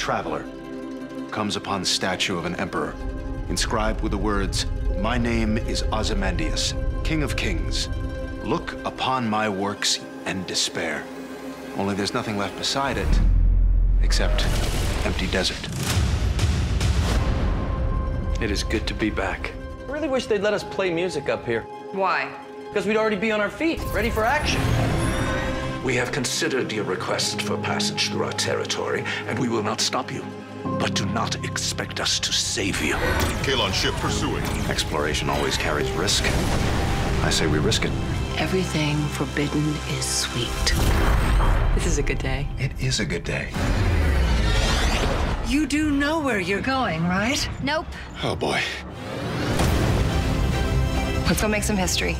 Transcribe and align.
traveler 0.00 0.42
comes 1.30 1.56
upon 1.56 1.82
the 1.82 1.86
statue 1.86 2.38
of 2.38 2.46
an 2.46 2.54
emperor, 2.56 2.94
inscribed 3.50 4.00
with 4.00 4.12
the 4.12 4.18
words, 4.18 4.64
My 4.98 5.18
name 5.18 5.58
is 5.58 5.82
Ozymandias, 5.92 6.72
King 7.04 7.22
of 7.22 7.36
Kings. 7.36 7.90
Look 8.42 8.72
upon 8.86 9.28
my 9.28 9.46
works 9.46 10.00
and 10.24 10.46
despair. 10.46 11.04
Only 11.76 11.94
there's 11.94 12.14
nothing 12.14 12.38
left 12.38 12.56
beside 12.56 12.96
it 12.96 13.20
except 14.02 14.46
empty 15.04 15.26
desert. 15.26 15.68
It 18.40 18.50
is 18.50 18.64
good 18.64 18.86
to 18.86 18.94
be 18.94 19.10
back. 19.10 19.52
I 19.86 19.92
really 19.92 20.08
wish 20.08 20.24
they'd 20.24 20.40
let 20.40 20.54
us 20.54 20.64
play 20.64 20.90
music 20.90 21.28
up 21.28 21.44
here. 21.44 21.60
Why? 21.92 22.34
Because 22.68 22.86
we'd 22.86 22.96
already 22.96 23.16
be 23.16 23.32
on 23.32 23.40
our 23.42 23.50
feet, 23.50 23.82
ready 23.92 24.08
for 24.08 24.24
action. 24.24 24.79
We 25.84 25.96
have 25.96 26.12
considered 26.12 26.70
your 26.72 26.84
request 26.84 27.40
for 27.42 27.56
passage 27.56 28.10
through 28.10 28.24
our 28.24 28.32
territory, 28.32 29.02
and 29.26 29.38
we 29.38 29.48
will 29.48 29.62
not 29.62 29.80
stop 29.80 30.12
you. 30.12 30.24
But 30.78 30.94
do 30.94 31.06
not 31.06 31.42
expect 31.44 32.00
us 32.00 32.18
to 32.20 32.32
save 32.32 32.82
you. 32.82 32.94
Kalon 33.42 33.72
ship 33.72 33.94
pursuing. 33.94 34.44
Exploration 34.68 35.30
always 35.30 35.56
carries 35.56 35.90
risk. 35.92 36.24
I 37.22 37.30
say 37.30 37.46
we 37.46 37.58
risk 37.58 37.84
it. 37.86 37.92
Everything 38.36 38.96
forbidden 39.08 39.74
is 39.98 40.04
sweet. 40.04 40.74
This 41.74 41.86
is 41.86 41.98
a 41.98 42.02
good 42.02 42.18
day. 42.18 42.46
It 42.58 42.72
is 42.78 43.00
a 43.00 43.06
good 43.06 43.24
day. 43.24 43.48
You 45.46 45.66
do 45.66 45.90
know 45.90 46.20
where 46.20 46.40
you're 46.40 46.60
going, 46.60 47.04
right? 47.04 47.48
Nope. 47.62 47.86
Oh 48.22 48.36
boy, 48.36 48.60
Let's 51.30 51.42
go 51.42 51.48
make 51.48 51.62
some 51.62 51.76
history. 51.76 52.16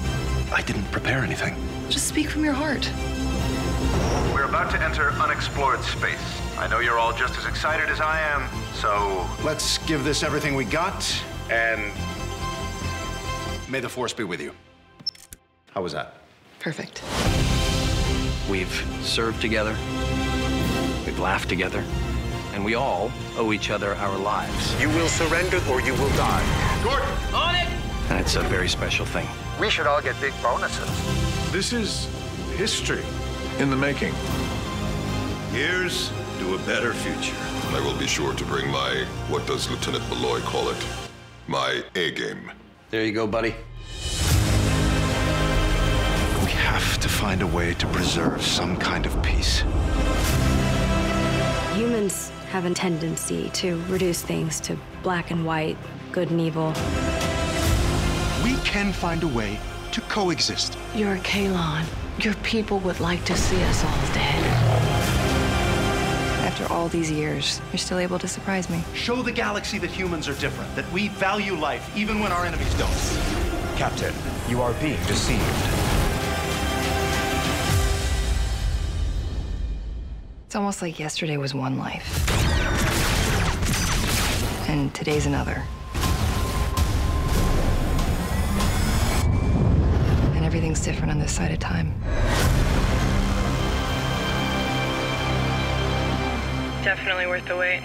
I 0.53 0.63
didn't 0.63 0.85
prepare 0.93 1.25
anything. 1.25 1.57
Just 1.89 2.07
speak 2.07 2.29
from 2.29 2.45
your 2.45 2.53
heart. 2.53 2.89
We're 4.51 4.57
about 4.57 4.73
to 4.73 4.83
enter 4.83 5.11
unexplored 5.13 5.81
space. 5.85 6.41
I 6.59 6.67
know 6.67 6.81
you're 6.81 6.99
all 6.99 7.13
just 7.13 7.39
as 7.39 7.47
excited 7.47 7.89
as 7.89 8.01
I 8.01 8.19
am, 8.19 8.49
so 8.75 9.25
Let's 9.45 9.79
give 9.87 10.03
this 10.03 10.25
everything 10.25 10.57
we 10.57 10.65
got, 10.65 11.07
and 11.49 11.93
may 13.71 13.79
the 13.79 13.89
force 13.89 14.13
be 14.13 14.25
with 14.25 14.41
you. 14.41 14.53
How 15.71 15.83
was 15.83 15.93
that? 15.93 16.15
Perfect. 16.59 17.01
We've 18.51 18.73
served 19.03 19.41
together, 19.41 19.77
we've 21.07 21.21
laughed 21.21 21.49
together, 21.49 21.85
and 22.53 22.65
we 22.65 22.75
all 22.75 23.13
owe 23.37 23.53
each 23.53 23.71
other 23.71 23.95
our 23.95 24.19
lives. 24.19 24.83
You 24.83 24.89
will 24.89 25.07
surrender 25.07 25.61
or 25.71 25.81
you 25.81 25.93
will 25.93 26.11
die. 26.17 26.81
Gordon! 26.83 27.09
On 27.33 27.55
it! 27.55 27.69
And 28.11 28.19
it's 28.19 28.35
a 28.35 28.43
very 28.43 28.69
special 28.69 29.07
thing. 29.07 29.29
we 29.61 29.71
should 29.71 29.87
all 29.87 30.03
get 30.03 30.21
big 30.21 30.33
bonuses. 30.43 31.53
This 31.53 31.73
is 31.73 32.09
history 32.57 33.05
in 33.61 33.69
the 33.69 33.77
making. 33.77 34.15
Here's 35.53 36.13
to 36.39 36.55
a 36.55 36.59
better 36.59 36.95
future. 36.95 37.35
I 37.75 37.81
will 37.85 37.99
be 37.99 38.07
sure 38.07 38.33
to 38.35 38.45
bring 38.45 38.71
my, 38.71 39.05
what 39.29 39.45
does 39.49 39.69
Lieutenant 39.69 40.09
Malloy 40.09 40.39
call 40.43 40.69
it? 40.69 40.87
My 41.49 41.83
A 41.97 42.13
game. 42.13 42.53
There 42.91 43.05
you 43.05 43.11
go, 43.11 43.27
buddy. 43.27 43.57
We 46.45 46.51
have 46.53 47.01
to 47.01 47.09
find 47.09 47.43
a 47.43 47.49
way 47.49 47.75
to 47.75 47.87
preserve 47.89 48.43
some 48.43 48.77
kind 48.77 49.07
of 49.07 49.23
peace. 49.25 49.65
Humans 51.75 52.31
have 52.51 52.65
a 52.65 52.73
tendency 52.73 53.51
to 53.55 53.83
reduce 53.89 54.23
things 54.23 54.61
to 54.61 54.79
black 55.03 55.33
and 55.33 55.45
white, 55.45 55.77
good 56.13 56.31
and 56.31 56.41
evil. 56.41 56.69
We 58.45 58.55
can 58.65 58.93
find 58.93 59.25
a 59.25 59.29
way 59.29 59.59
to 59.91 60.01
coexist. 60.03 60.79
You're 60.95 61.19
Kalon. 61.25 61.87
Your 62.21 62.35
people 62.45 62.79
would 62.81 63.01
like 63.01 63.25
to 63.25 63.37
see 63.37 63.61
us 63.65 63.85
all 63.85 64.15
dead. 64.15 64.70
After 66.51 66.73
all 66.73 66.89
these 66.89 67.13
years, 67.13 67.61
you're 67.71 67.79
still 67.79 68.01
able 68.01 68.19
to 68.19 68.27
surprise 68.27 68.69
me. 68.69 68.83
Show 68.93 69.23
the 69.23 69.31
galaxy 69.31 69.79
that 69.79 69.89
humans 69.89 70.27
are 70.27 70.35
different, 70.35 70.75
that 70.75 70.91
we 70.91 71.07
value 71.07 71.55
life 71.55 71.89
even 71.97 72.19
when 72.19 72.33
our 72.33 72.45
enemies 72.45 72.75
don't. 72.75 72.91
Captain, 73.77 74.13
you 74.49 74.61
are 74.61 74.73
being 74.75 74.99
deceived. 75.07 75.41
It's 80.47 80.57
almost 80.57 80.83
like 80.83 80.99
yesterday 80.99 81.37
was 81.37 81.55
one 81.55 81.79
life, 81.79 82.29
and 84.69 84.93
today's 84.93 85.27
another. 85.27 85.63
And 90.35 90.45
everything's 90.45 90.81
different 90.81 91.13
on 91.13 91.21
this 91.21 91.31
side 91.31 91.53
of 91.53 91.61
time. 91.61 91.95
Definitely 96.83 97.27
worth 97.27 97.47
the 97.47 97.57
wait. 97.57 97.83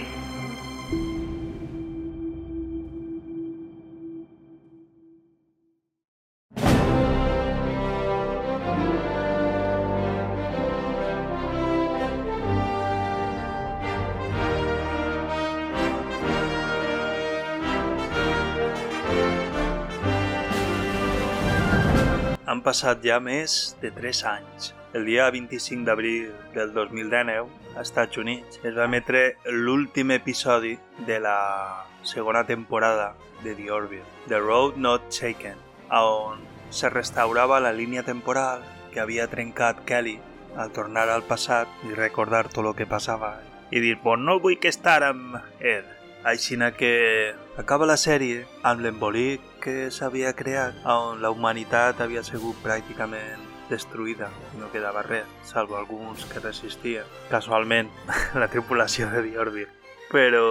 Han 22.45 22.61
passat 22.63 23.03
ja 23.03 23.19
més 23.19 23.75
de 23.84 23.91
3 23.91 24.23
anys. 24.31 24.72
El 24.95 25.03
dia 25.03 25.29
25 25.29 25.83
d'abril 25.83 26.29
del 26.53 26.69
2019, 26.72 27.50
als 27.75 27.89
Estats 27.89 28.16
Units, 28.16 28.61
es 28.63 28.78
va 28.78 28.85
emetre 28.88 29.35
l'últim 29.44 30.13
episodi 30.16 30.78
de 31.09 31.17
la 31.19 31.83
segona 32.01 32.45
temporada 32.47 33.09
de 33.44 33.57
The 33.57 33.72
Orville, 33.75 34.07
The 34.29 34.39
Road 34.39 34.78
Not 34.78 35.09
Taken, 35.11 35.59
on 35.91 36.39
se 36.69 36.88
restaurava 36.89 37.59
la 37.59 37.73
línia 37.73 38.03
temporal 38.03 38.63
que 38.94 39.01
havia 39.03 39.28
trencat 39.28 39.84
Kelly 39.84 40.16
al 40.55 40.72
tornar 40.72 41.09
al 41.09 41.28
passat 41.28 41.67
i 41.84 41.91
recordar 41.91 42.47
tot 42.47 42.63
el 42.63 42.75
que 42.79 42.88
passava 42.88 43.35
i 43.72 43.84
dir, 43.84 43.97
pues 44.00 44.23
no 44.23 44.39
vull 44.39 44.61
que 44.63 44.72
estar 44.72 45.01
amb 45.03 45.41
Ed. 45.59 45.84
Així 46.23 46.55
que 46.79 47.35
acaba 47.57 47.85
la 47.85 48.00
sèrie 48.00 48.47
amb 48.63 48.79
l'embolic 48.79 49.44
que 49.65 49.89
s'havia 49.89 50.35
creat 50.37 50.83
on 50.85 51.23
la 51.23 51.31
humanitat 51.33 52.01
havia 52.03 52.21
sigut 52.23 52.59
pràcticament 52.61 53.41
destruïda 53.69 54.27
i 54.53 54.59
no 54.61 54.69
quedava 54.69 55.01
res, 55.01 55.25
salvo 55.49 55.79
alguns 55.79 56.27
que 56.29 56.41
resistien. 56.43 57.07
Casualment, 57.31 57.89
la 58.41 58.47
tripulació 58.53 59.09
de 59.09 59.23
The. 59.25 59.65
Però 60.11 60.45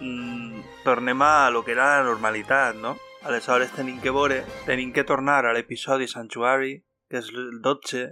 mm, 0.00 0.60
tornem 0.84 1.22
a 1.24 1.48
lo 1.50 1.64
que 1.64 1.72
era 1.72 1.96
la 1.96 2.04
normalitat, 2.04 2.76
no? 2.76 2.98
Aleshores 3.24 3.72
tenim 3.72 4.02
que 4.02 4.12
veure, 4.12 4.42
tenim 4.66 4.92
que 4.92 5.06
tornar 5.08 5.46
a 5.46 5.54
l'episodi 5.56 6.06
Sanctuary, 6.06 6.82
que 7.08 7.22
és 7.22 7.30
el 7.32 7.62
12, 7.64 8.04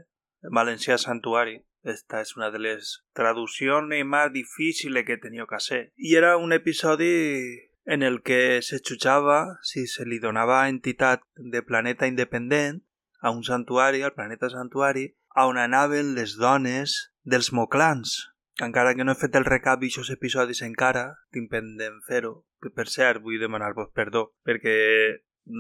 en 0.49 0.57
valencià 0.57 0.97
Santuari. 0.97 1.59
Esta 1.85 2.23
és 2.23 2.33
una 2.39 2.49
de 2.55 2.61
les 2.63 3.03
traduccions 3.13 3.91
més 3.91 4.33
difíciles 4.33 5.05
que 5.05 5.19
he 5.19 5.21
tenido 5.21 5.47
que 5.47 5.57
hacer. 5.57 5.93
I 5.97 6.17
era 6.17 6.37
un 6.39 6.53
episodi 6.55 7.72
en 7.85 8.03
el 8.03 8.23
que 8.23 8.63
se 8.63 8.79
jutjava 8.79 9.59
si 9.63 9.87
se 9.87 10.07
li 10.07 10.19
donava 10.23 10.69
entitat 10.69 11.23
de 11.37 11.63
planeta 11.63 12.07
independent 12.07 12.83
a 13.21 13.31
un 13.31 13.43
santuari, 13.45 14.03
al 14.03 14.15
planeta 14.15 14.51
santuari, 14.51 15.09
on 15.37 15.59
anaven 15.59 16.15
les 16.15 16.37
dones 16.37 17.15
dels 17.23 17.53
Moclans. 17.53 18.35
Encara 18.61 18.95
que 18.95 19.05
no 19.05 19.15
he 19.15 19.19
fet 19.19 19.37
el 19.39 19.49
recap 19.49 19.81
d'aixòs 19.81 20.11
episodis 20.15 20.61
encara, 20.67 21.07
tinc 21.33 21.51
pendent 21.51 22.03
fer-ho, 22.07 22.35
que 22.63 22.71
per 22.71 22.87
cert 22.91 23.23
vull 23.25 23.41
demanar-vos 23.41 23.91
perdó, 23.97 24.29
perquè 24.45 24.77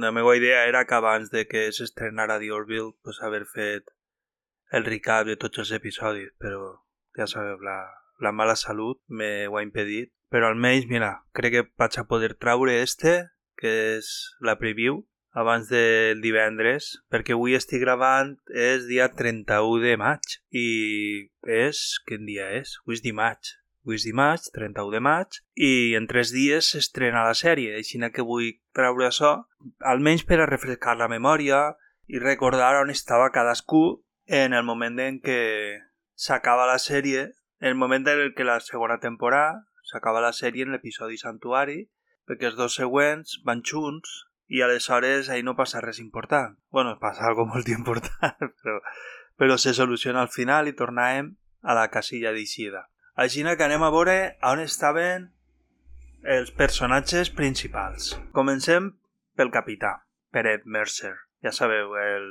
la 0.04 0.12
meva 0.12 0.36
idea 0.36 0.66
era 0.68 0.84
que 0.86 0.94
abans 0.94 1.30
de 1.30 1.46
que 1.46 1.70
s'estrenara 1.72 2.38
The 2.38 2.52
Orville 2.52 2.92
pues, 3.02 3.22
haver 3.22 3.46
fet 3.46 3.88
el 4.70 4.84
recap 4.84 5.26
de 5.26 5.36
tots 5.36 5.64
els 5.64 5.72
episodis, 5.78 6.30
però 6.38 6.76
ja 7.16 7.26
sabeu, 7.26 7.58
la, 7.64 7.80
la 8.22 8.32
mala 8.32 8.56
salut 8.56 9.00
me 9.08 9.48
ho 9.48 9.58
ha 9.58 9.66
impedit. 9.66 10.12
Però 10.32 10.48
almenys, 10.48 10.88
mira, 10.88 11.18
crec 11.36 11.52
que 11.58 11.68
vaig 11.78 11.98
a 11.98 12.06
poder 12.08 12.34
traure 12.40 12.80
este, 12.80 13.18
que 13.58 13.72
és 13.98 14.12
la 14.40 14.56
preview, 14.60 15.02
abans 15.32 15.68
del 15.72 16.20
divendres, 16.20 16.92
perquè 17.12 17.34
avui 17.34 17.56
estic 17.56 17.82
gravant 17.82 18.34
és 18.48 18.86
dia 18.88 19.08
31 19.08 19.80
de 19.82 19.96
maig 20.00 20.38
i 20.50 20.68
és... 21.48 21.82
quin 22.06 22.26
dia 22.28 22.50
és? 22.60 22.76
Avui 22.84 22.98
és 22.98 23.04
dimarts. 23.04 23.56
Avui 23.82 23.98
és 23.98 24.06
dimarts, 24.06 24.50
31 24.54 24.92
de 24.94 25.00
maig, 25.02 25.40
i 25.56 25.72
en 25.98 26.06
tres 26.06 26.30
dies 26.34 26.68
s'estrena 26.74 27.24
la 27.26 27.34
sèrie, 27.34 27.74
així 27.80 27.98
que 28.12 28.26
vull 28.28 28.52
treure 28.76 29.08
això, 29.08 29.34
almenys 29.80 30.24
per 30.28 30.40
a 30.40 30.48
refrescar 30.50 30.96
la 30.96 31.10
memòria 31.10 31.72
i 32.06 32.20
recordar 32.20 32.76
on 32.82 32.90
estava 32.90 33.32
cadascú 33.32 34.04
en 34.26 34.52
el 34.52 34.64
moment 34.64 35.00
en 35.00 35.18
què 35.20 35.40
s'acaba 36.14 36.68
la 36.68 36.78
sèrie, 36.78 37.32
en 37.62 37.68
el 37.68 37.78
moment 37.78 38.08
en 38.10 38.32
què 38.34 38.42
la 38.42 38.58
segona 38.60 38.98
temporada 38.98 39.62
s'acaba 39.86 40.22
la 40.24 40.32
sèrie 40.34 40.66
en 40.66 40.72
l'episodi 40.74 41.18
Santuari, 41.20 41.84
perquè 42.26 42.48
els 42.50 42.58
dos 42.58 42.74
següents 42.74 43.36
van 43.46 43.62
junts 43.62 44.10
i 44.50 44.64
aleshores 44.66 45.30
ahí 45.30 45.44
no 45.46 45.54
passa 45.54 45.80
res 45.80 46.00
important. 46.02 46.58
Bueno, 46.74 46.96
passa 46.98 47.28
algo 47.28 47.46
molt 47.46 47.70
important, 47.70 48.34
però, 48.62 48.80
però 49.38 49.58
se 49.62 49.76
soluciona 49.78 50.26
al 50.26 50.32
final 50.34 50.66
i 50.66 50.74
tornàvem 50.74 51.30
a 51.62 51.78
la 51.78 51.86
casilla 51.94 52.34
d'eixida. 52.34 52.88
Així 53.14 53.46
que 53.46 53.64
anem 53.64 53.86
a 53.86 53.94
veure 53.94 54.18
on 54.42 54.58
estaven 54.58 55.30
els 56.26 56.50
personatges 56.50 57.30
principals. 57.30 58.16
Comencem 58.34 58.96
pel 59.38 59.54
capità, 59.54 60.00
per 60.34 60.48
Ed 60.50 60.66
Mercer. 60.66 61.14
Ja 61.46 61.54
sabeu, 61.54 61.94
el, 61.94 62.26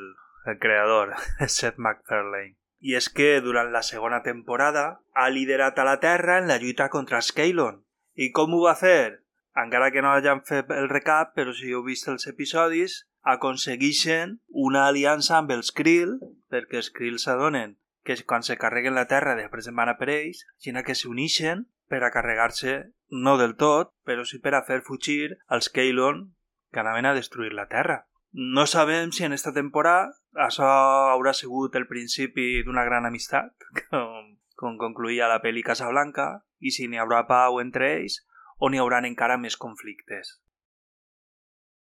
el 0.45 0.59
creador, 0.59 1.15
Seth 1.47 1.79
MacFarlane. 1.79 2.57
I 2.81 2.95
és 2.97 3.09
que 3.13 3.39
durant 3.45 3.69
la 3.73 3.83
segona 3.85 4.21
temporada 4.25 4.85
ha 5.13 5.29
liderat 5.29 5.77
a 5.79 5.85
la 5.85 5.99
Terra 6.03 6.39
en 6.41 6.47
la 6.49 6.57
lluita 6.57 6.89
contra 6.89 7.21
Skylon. 7.21 7.83
I 8.17 8.31
com 8.35 8.53
ho 8.53 8.63
va 8.65 8.75
fer? 8.75 9.21
Encara 9.61 9.91
que 9.91 10.01
no 10.01 10.11
hagin 10.11 10.41
fet 10.47 10.71
el 10.73 10.89
recap, 10.89 11.35
però 11.35 11.53
si 11.53 11.71
heu 11.71 11.83
vist 11.85 12.09
els 12.09 12.27
episodis, 12.31 13.03
aconsegueixen 13.21 14.39
una 14.65 14.87
aliança 14.87 15.37
amb 15.37 15.53
els 15.53 15.71
Krill, 15.75 16.17
perquè 16.49 16.81
els 16.81 16.89
Krill 16.95 17.19
s'adonen 17.21 17.77
que 18.03 18.17
quan 18.25 18.43
se 18.43 18.57
carreguen 18.57 18.95
la 18.97 19.05
Terra 19.05 19.35
després 19.37 19.67
en 19.69 19.75
van 19.77 19.91
a 19.91 19.97
per 19.99 20.09
ells, 20.09 20.45
sinó 20.57 20.81
que 20.83 20.97
s'uneixen 20.97 21.67
per 21.91 22.01
a 22.03 22.11
carregar-se, 22.13 22.93
no 23.11 23.37
del 23.37 23.55
tot, 23.59 23.91
però 24.07 24.25
sí 24.25 24.39
per 24.39 24.55
a 24.55 24.63
fer 24.65 24.81
fugir 24.87 25.35
els 25.49 25.69
Keylon 25.69 26.31
que 26.71 26.79
anaven 26.81 27.05
a 27.05 27.13
destruir 27.13 27.53
la 27.53 27.67
Terra. 27.67 28.05
No 28.33 28.65
sabem 28.65 29.11
si 29.11 29.25
en 29.27 29.33
esta 29.35 29.51
temporada 29.51 30.11
això 30.47 30.67
haurà 31.11 31.33
sigut 31.35 31.75
el 31.75 31.87
principi 31.87 32.63
d'una 32.63 32.85
gran 32.87 33.05
amistat, 33.05 33.51
com, 33.89 34.35
com 34.55 34.77
concluïa 34.79 35.27
la 35.27 35.41
pel·li 35.43 35.63
Casablanca, 35.67 36.29
i 36.59 36.71
si 36.71 36.87
n'hi 36.87 37.01
haurà 37.01 37.25
pau 37.27 37.59
entre 37.59 37.89
ells 37.97 38.21
o 38.61 38.69
n'hi 38.69 38.79
hauran 38.79 39.07
encara 39.09 39.39
més 39.41 39.57
conflictes. 39.57 40.37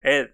Ed, 0.05 0.31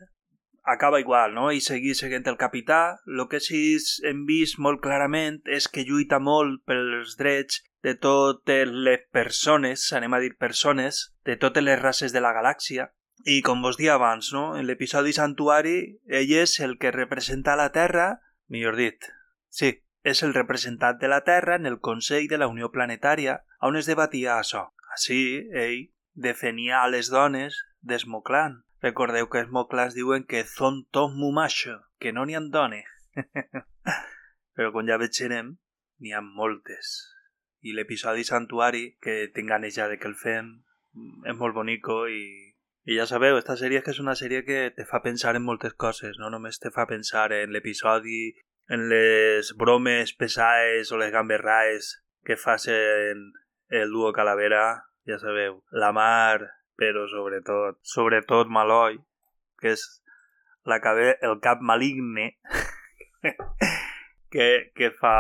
acaba 0.65 1.01
igual, 1.01 1.33
no? 1.33 1.53
I 1.53 1.61
seguir 1.61 1.95
seguint 1.95 2.27
el 2.29 2.37
capità. 2.37 2.99
El 3.07 3.25
que 3.31 3.41
sí 3.41 3.79
hem 4.05 4.25
vist 4.29 4.59
molt 4.59 4.83
clarament 4.85 5.41
és 5.47 5.69
que 5.69 5.87
lluita 5.89 6.19
molt 6.21 6.65
pels 6.69 7.17
drets 7.21 7.63
de 7.85 7.95
totes 7.95 8.69
les 8.69 9.07
persones, 9.13 9.87
anem 9.93 10.17
a 10.17 10.21
dir 10.21 10.35
persones, 10.41 11.15
de 11.25 11.37
totes 11.37 11.65
les 11.65 11.81
races 11.81 12.13
de 12.13 12.21
la 12.25 12.33
galàxia. 12.37 12.91
I 13.25 13.41
com 13.43 13.63
vos 13.65 13.79
dia 13.81 13.95
abans, 13.95 14.33
no? 14.37 14.45
En 14.59 14.67
l'episodi 14.69 15.15
Santuari, 15.17 15.79
ell 16.09 16.35
és 16.43 16.59
el 16.61 16.77
que 16.79 16.93
representa 16.93 17.57
la 17.57 17.71
Terra, 17.73 18.21
millor 18.53 18.77
dit, 18.77 19.09
sí, 19.49 19.71
és 20.05 20.21
el 20.27 20.35
representant 20.37 21.01
de 21.01 21.09
la 21.09 21.23
Terra 21.25 21.57
en 21.57 21.65
el 21.67 21.81
Consell 21.81 22.29
de 22.29 22.39
la 22.39 22.51
Unió 22.53 22.69
Planetària, 22.75 23.39
on 23.65 23.81
es 23.81 23.89
debatia 23.89 24.37
això. 24.37 24.67
Així, 24.93 25.23
ell 25.57 25.89
defenia 26.15 26.83
a 26.83 26.93
les 26.93 27.09
dones 27.11 27.57
d'Esmoclan, 27.81 28.61
Recordeu 28.85 29.31
que 29.33 29.41
els 29.41 29.53
moclars 29.57 29.95
diuen 29.97 30.27
que 30.29 30.43
són 30.45 30.83
tot 30.93 31.15
mumacho, 31.17 31.79
que 31.97 32.11
no 32.13 32.27
n'hi 32.29 32.35
ha 32.37 32.43
done. 32.53 32.83
Però 34.57 34.73
quan 34.75 34.91
ja 34.91 34.99
veurem, 35.01 35.55
n'hi 36.05 36.13
ha 36.13 36.21
moltes. 36.21 36.91
I 37.65 37.73
l'episodi 37.73 38.27
Santuari, 38.29 38.85
que 39.01 39.31
tinc 39.33 39.49
ganes 39.49 39.79
ja 39.79 39.89
de 39.89 39.97
que 39.97 40.11
el 40.11 40.19
fem, 40.21 40.51
és 41.25 41.39
molt 41.39 41.57
bonico 41.57 42.03
i, 42.13 42.21
i 42.85 42.99
ja 42.99 43.07
sabeu, 43.09 43.39
esta 43.41 43.57
sèrie 43.57 43.81
és 43.81 43.85
que 43.85 43.95
és 43.95 44.01
una 44.03 44.17
sèrie 44.19 44.43
que 44.45 44.71
te 44.77 44.85
fa 44.89 45.01
pensar 45.05 45.35
en 45.37 45.45
moltes 45.45 45.73
coses, 45.75 46.19
no 46.21 46.29
només 46.33 46.61
te 46.61 46.73
fa 46.75 46.85
pensar 46.87 47.31
en 47.33 47.53
l'episodi, 47.53 48.35
en 48.69 48.89
les 48.91 49.53
bromes 49.61 50.13
pesades 50.17 50.93
o 50.93 51.01
les 51.01 51.13
gamberraes 51.13 51.95
que 52.25 52.37
facen 52.37 53.31
el 53.69 53.91
duo 53.93 54.13
Calavera, 54.13 54.85
ja 55.09 55.19
sabeu, 55.21 55.63
la 55.73 55.93
mar 55.93 56.45
però 56.77 57.07
sobretot, 57.09 57.79
sobretot 57.87 58.51
Maloi, 58.51 58.99
que 59.61 59.75
és 59.77 59.85
la 60.67 60.81
cabe, 60.83 61.15
el 61.23 61.39
cap 61.45 61.61
maligne 61.63 62.35
que, 64.33 64.73
que 64.75 64.91
fa 64.99 65.17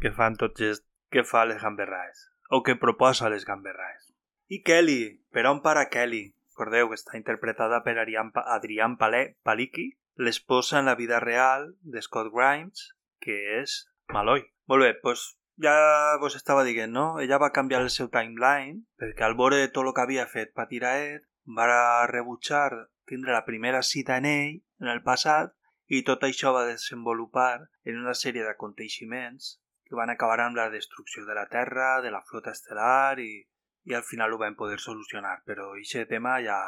que 0.00 0.12
fan 0.12 0.36
tots 0.36 0.64
els, 0.64 0.82
que 1.12 1.24
fa 1.24 1.44
les 1.46 1.62
gamberraes 1.62 2.26
o 2.50 2.62
que 2.62 2.76
proposa 2.76 3.30
les 3.30 3.46
gamberraes. 3.46 4.12
I 4.48 4.62
Kelly, 4.62 5.24
per 5.32 5.46
on 5.50 5.62
para 5.62 5.88
Kelly? 5.90 6.35
Recordeu 6.56 6.88
que 6.88 6.96
està 6.96 7.18
interpretada 7.18 7.82
per 7.84 7.92
Adrián, 8.00 8.94
Paliki, 8.96 9.84
l'esposa 10.16 10.78
en 10.78 10.86
la 10.88 10.94
vida 10.96 11.18
real 11.20 11.66
de 11.82 12.00
Scott 12.00 12.30
Grimes, 12.32 12.94
que 13.20 13.34
és 13.58 13.74
Maloi. 14.08 14.40
Molt 14.64 14.86
bé, 14.86 14.94
doncs 15.02 15.24
ja 15.60 15.74
vos 16.22 16.38
estava 16.38 16.64
dient, 16.64 16.94
no? 16.96 17.20
Ella 17.20 17.36
va 17.42 17.52
canviar 17.52 17.82
el 17.84 17.90
seu 17.92 18.08
timeline 18.08 18.86
perquè 18.96 19.26
al 19.26 19.36
veure 19.36 19.68
tot 19.68 19.84
el 19.84 19.92
que 19.92 20.04
havia 20.06 20.24
fet 20.32 20.54
patir 20.56 20.80
a 20.88 20.94
Ed 21.02 21.26
va 21.58 22.08
rebutjar 22.08 22.70
tindre 23.04 23.36
la 23.36 23.44
primera 23.44 23.82
cita 23.82 24.16
en 24.16 24.28
ell 24.30 24.56
en 24.80 24.88
el 24.94 25.02
passat 25.04 25.52
i 25.92 26.00
tot 26.08 26.24
això 26.24 26.54
va 26.56 26.64
desenvolupar 26.70 27.66
en 27.84 28.00
una 28.00 28.16
sèrie 28.16 28.48
d'aconteixements 28.48 29.58
que 29.84 30.00
van 30.00 30.08
acabar 30.08 30.40
amb 30.46 30.56
la 30.56 30.70
destrucció 30.72 31.26
de 31.28 31.36
la 31.36 31.44
Terra, 31.52 32.00
de 32.00 32.10
la 32.10 32.24
flota 32.24 32.56
estel·lar 32.56 33.20
i, 33.20 33.44
i 33.86 33.94
al 33.94 34.02
final 34.02 34.34
ho 34.34 34.38
vam 34.38 34.56
poder 34.58 34.78
solucionar, 34.82 35.38
però 35.46 35.70
aquest 35.72 36.10
tema 36.10 36.36
ja, 36.42 36.58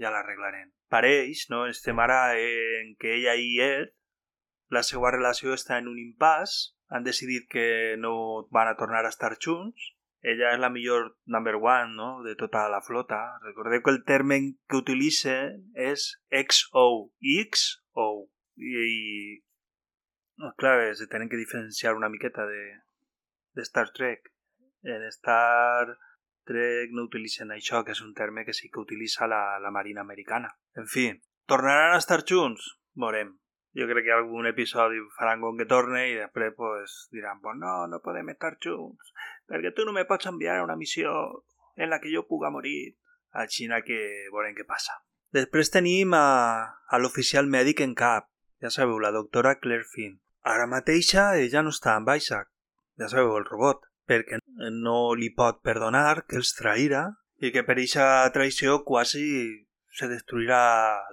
ja 0.00 0.12
l'arreglarem. 0.12 0.70
Pareix, 0.92 1.46
no? 1.52 1.66
Estem 1.68 2.00
ara 2.00 2.34
en 2.40 2.94
que 3.00 3.12
ella 3.18 3.36
i 3.36 3.58
Ed, 3.60 3.92
la 4.72 4.82
seva 4.88 5.12
relació 5.12 5.52
està 5.52 5.76
en 5.78 5.90
un 5.90 5.98
impàs 6.00 6.72
han 6.92 7.04
decidit 7.04 7.48
que 7.52 7.96
no 8.00 8.14
van 8.52 8.68
a 8.68 8.76
tornar 8.76 9.04
a 9.04 9.12
estar 9.12 9.36
junts. 9.36 9.92
Ella 10.22 10.52
és 10.54 10.60
la 10.62 10.70
millor 10.70 11.16
number 11.26 11.56
one 11.56 11.96
no? 11.96 12.22
de 12.24 12.36
tota 12.40 12.68
la 12.72 12.80
flota. 12.84 13.20
Recordeu 13.44 13.82
que 13.82 13.92
el 13.92 14.04
terme 14.08 14.38
que 14.68 14.80
utilitza 14.80 15.34
és 15.74 16.06
XO, 16.30 16.84
XO. 17.20 18.08
I, 18.56 18.70
i 18.72 18.92
no, 20.40 20.52
clar, 20.60 20.78
es 20.90 21.02
tenen 21.10 21.28
que 21.28 21.40
diferenciar 21.40 21.96
una 21.96 22.08
miqueta 22.12 22.46
de, 22.46 22.62
de 23.56 23.66
Star 23.68 23.90
Trek. 23.96 24.30
En 24.82 25.04
Star 25.08 25.98
Trek 26.48 26.94
no 26.94 27.06
utilitzen 27.08 27.52
això, 27.54 27.84
que 27.84 27.94
és 27.96 28.02
un 28.02 28.14
terme 28.14 28.44
que 28.44 28.54
sí 28.56 28.70
que 28.70 28.82
utilitza 28.82 29.28
la, 29.30 29.58
la 29.62 29.70
Marina 29.70 30.02
Americana. 30.02 30.50
En 30.74 30.88
fi, 30.90 31.10
tornaran 31.46 31.94
a 31.94 32.02
estar 32.02 32.22
junts? 32.28 32.74
Veurem 32.98 33.36
jo 33.72 33.86
crec 33.88 34.04
que 34.04 34.12
algun 34.12 34.46
episodi 34.46 34.98
faran 35.16 35.40
com 35.40 35.56
que 35.56 35.64
torne 35.68 36.02
i 36.10 36.16
després 36.18 36.52
pues, 36.56 36.96
diran 37.14 37.40
pues 37.40 37.56
no, 37.56 37.86
no 37.88 38.02
podem 38.04 38.28
estar 38.34 38.58
junts 38.60 39.14
perquè 39.48 39.72
tu 39.72 39.86
no 39.88 39.94
me 39.96 40.04
pots 40.04 40.28
enviar 40.28 40.58
a 40.58 40.66
una 40.66 40.76
missió 40.76 41.14
en 41.76 41.88
la 41.88 42.00
que 42.00 42.12
jo 42.12 42.26
puga 42.28 42.50
morir 42.52 42.98
a 43.32 43.46
Xina 43.48 43.80
que 43.80 43.98
veurem 44.32 44.52
què 44.56 44.66
passa. 44.68 44.98
Després 45.32 45.72
tenim 45.72 46.12
a, 46.12 46.26
a 46.84 47.00
l'oficial 47.00 47.48
mèdic 47.48 47.80
en 47.80 47.94
cap, 47.96 48.28
ja 48.60 48.68
sabeu, 48.68 48.98
la 49.00 49.12
doctora 49.14 49.54
Claire 49.62 49.88
Finn. 49.88 50.18
Ara 50.44 50.68
mateixa 50.68 51.30
ella 51.40 51.62
no 51.64 51.72
està 51.72 51.96
amb 51.96 52.12
Isaac, 52.12 52.50
ja 53.00 53.08
sabeu, 53.08 53.38
el 53.40 53.48
robot, 53.48 53.86
perquè 54.04 54.41
no 54.56 55.14
li 55.14 55.30
pot 55.34 55.62
perdonar 55.62 56.24
que 56.28 56.38
els 56.40 56.54
traïra 56.58 57.06
i 57.42 57.50
que 57.54 57.64
per 57.66 57.78
eixa 57.82 58.28
traïció 58.34 58.82
quasi 58.86 59.24
se 59.92 60.08
destruirà 60.08 60.62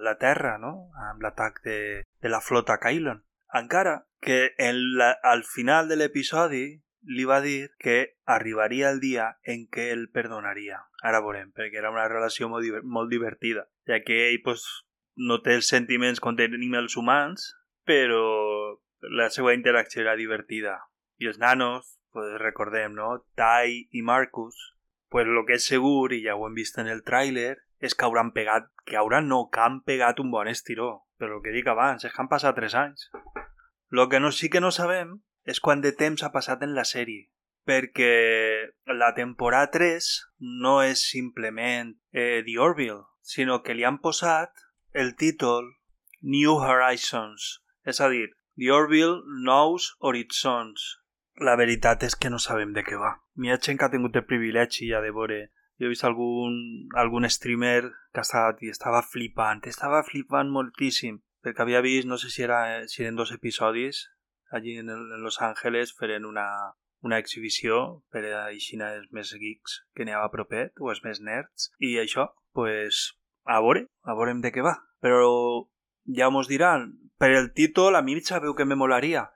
la 0.00 0.16
Terra, 0.18 0.56
no?, 0.58 0.90
amb 1.10 1.22
l'atac 1.22 1.60
de, 1.64 2.04
de 2.22 2.28
la 2.32 2.40
flota 2.40 2.78
Kylon. 2.80 3.24
Encara 3.52 4.06
que 4.20 4.54
en 4.58 4.78
la, 4.96 5.10
al 5.22 5.44
final 5.44 5.88
de 5.88 5.98
l'episodi 5.98 6.64
li 7.02 7.24
va 7.24 7.40
dir 7.40 7.70
que 7.80 8.16
arribaria 8.24 8.90
el 8.90 9.00
dia 9.00 9.26
en 9.44 9.66
què 9.72 9.90
el 9.92 10.08
perdonaria. 10.12 10.82
Ara 11.02 11.22
veurem, 11.24 11.50
perquè 11.56 11.80
era 11.80 11.92
una 11.92 12.08
relació 12.08 12.48
molt, 12.48 12.64
diver 12.64 12.82
molt 12.84 13.10
divertida, 13.10 13.66
ja 13.88 14.00
que 14.04 14.28
ell 14.28 14.40
pues, 14.44 14.64
no 15.16 15.40
té 15.44 15.56
els 15.58 15.68
sentiments 15.68 16.20
com 16.20 16.36
tenim 16.36 16.76
els 16.78 16.96
humans, 16.96 17.50
però 17.88 18.76
la 19.00 19.30
seva 19.32 19.54
interacció 19.56 20.04
era 20.04 20.16
divertida. 20.16 20.76
I 21.20 21.28
els 21.32 21.40
nanos, 21.40 21.96
pues, 22.12 22.38
recordem, 22.40 22.94
no? 22.94 23.24
Tai 23.34 23.88
i 23.90 24.02
Marcus, 24.02 24.56
pues 25.10 25.26
lo 25.26 25.44
que 25.46 25.58
és 25.58 25.66
segur, 25.66 26.12
i 26.14 26.22
ja 26.24 26.36
ho 26.38 26.46
hem 26.46 26.54
vist 26.54 26.78
en 26.78 26.90
el 26.90 27.02
tràiler, 27.06 27.56
és 27.80 27.96
que 27.96 28.06
hauran 28.06 28.30
pegat, 28.36 28.68
que 28.86 28.98
hauran 29.00 29.28
no, 29.28 29.48
que 29.50 29.60
han 29.64 29.80
pegat 29.82 30.20
un 30.20 30.30
bon 30.30 30.48
estiró. 30.48 31.06
Però 31.18 31.38
el 31.38 31.42
que 31.44 31.52
dic 31.52 31.66
abans 31.68 32.04
és 32.04 32.12
que 32.12 32.22
han 32.22 32.30
passat 32.30 32.56
3 32.56 32.76
anys. 32.78 33.08
Lo 33.88 34.08
que 34.08 34.20
no 34.20 34.30
sí 34.32 34.48
que 34.48 34.60
no 34.60 34.70
sabem 34.70 35.18
és 35.44 35.60
quant 35.60 35.82
de 35.82 35.92
temps 35.92 36.22
ha 36.22 36.32
passat 36.32 36.62
en 36.62 36.76
la 36.76 36.86
sèrie. 36.88 37.28
Perquè 37.66 38.12
la 38.96 39.10
temporada 39.16 39.70
3 39.74 40.08
no 40.62 40.80
és 40.84 41.02
simplement 41.10 41.92
eh, 42.12 42.40
The 42.46 42.56
Orville, 42.58 43.02
sinó 43.20 43.60
que 43.62 43.74
li 43.74 43.84
han 43.84 43.98
posat 44.00 44.64
el 44.92 45.16
títol 45.16 45.74
New 46.22 46.56
Horizons. 46.60 47.60
És 47.84 48.00
a 48.00 48.08
dir, 48.12 48.28
The 48.56 48.70
Orville 48.76 49.20
Nous 49.44 49.90
Horizons. 50.00 50.99
La 51.40 51.56
veritat 51.56 52.02
és 52.04 52.16
que 52.20 52.30
no 52.30 52.38
sabem 52.38 52.74
de 52.76 52.84
què 52.84 52.98
va. 53.00 53.14
Mi 53.40 53.50
ha 53.50 53.58
gent 53.58 53.78
que 53.80 53.86
ha 53.86 53.92
tingut 53.92 54.16
el 54.16 54.28
privilegi 54.28 54.90
ja 54.90 55.00
de 55.00 55.12
veure 55.16 55.40
jo 55.80 55.86
he 55.86 55.88
vist 55.88 56.04
algun, 56.04 56.56
algun 57.00 57.24
streamer 57.32 57.88
que 58.12 58.20
ha 58.20 58.26
estat 58.26 58.58
i 58.60 58.68
estava 58.68 59.00
flipant, 59.00 59.62
estava 59.64 60.02
flipant 60.04 60.50
moltíssim, 60.52 61.22
perquè 61.40 61.64
havia 61.64 61.80
vist, 61.80 62.08
no 62.08 62.18
sé 62.20 62.28
si, 62.28 62.44
era, 62.44 62.60
si 62.86 63.00
eren 63.00 63.16
dos 63.16 63.32
episodis, 63.32 64.02
allí 64.52 64.76
en, 64.76 64.90
el, 64.92 65.06
en 65.16 65.24
Los 65.24 65.40
Angeles 65.40 65.94
feren 65.96 66.26
una, 66.28 66.44
una 67.00 67.16
exhibició 67.16 68.02
per 68.12 68.26
a 68.28 68.44
aixina 68.50 68.92
els 68.98 69.08
més 69.16 69.32
geeks 69.32 69.80
que 69.96 70.04
n'hi 70.04 70.12
ha 70.12 70.20
a 70.26 70.32
propet, 70.34 70.76
o 70.84 70.92
els 70.92 71.00
més 71.06 71.24
nerds, 71.24 71.70
i 71.80 71.96
això, 72.02 72.28
pues, 72.52 73.14
a 73.48 73.62
veure, 73.64 73.86
a 74.04 74.18
veurem 74.18 74.44
de 74.44 74.52
què 74.52 74.64
va. 74.66 74.76
Però 75.00 75.30
ja 76.12 76.28
mos 76.28 76.50
diran, 76.50 76.90
per 77.16 77.32
el 77.32 77.54
títol 77.56 77.96
a 77.96 78.04
mi 78.04 78.20
sabeu 78.20 78.52
que 78.54 78.68
me 78.68 78.76
molaria. 78.76 79.30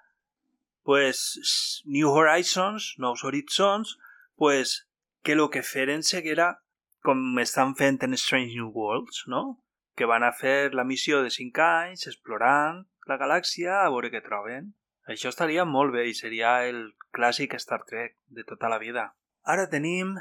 Pues 0.85 1.83
New 1.85 2.11
Horizons, 2.13 2.95
Nous 2.99 3.25
Horizons, 3.25 3.99
pues 4.37 4.87
que 5.23 5.33
el 5.33 5.49
que 5.51 5.63
feren 5.63 6.03
seguera 6.03 6.61
com 7.05 7.21
estan 7.39 7.75
fent 7.77 8.03
en 8.03 8.17
Strange 8.17 8.55
New 8.57 8.71
Worlds, 8.73 9.25
no? 9.27 9.61
Que 9.97 10.09
van 10.09 10.25
a 10.25 10.33
fer 10.33 10.73
la 10.75 10.85
missió 10.85 11.23
de 11.23 11.31
5 11.31 11.61
anys 11.65 12.07
explorant 12.09 12.85
la 13.09 13.19
galàxia 13.21 13.83
a 13.83 13.91
veure 13.93 14.11
què 14.13 14.23
troben. 14.25 14.73
Això 15.09 15.29
estaria 15.29 15.67
molt 15.69 15.93
bé 15.93 16.07
i 16.09 16.17
seria 16.17 16.57
el 16.65 16.95
clàssic 17.13 17.53
Star 17.61 17.83
Trek 17.85 18.17
de 18.29 18.45
tota 18.49 18.73
la 18.73 18.81
vida. 18.81 19.13
Ara 19.45 19.69
tenim... 19.69 20.17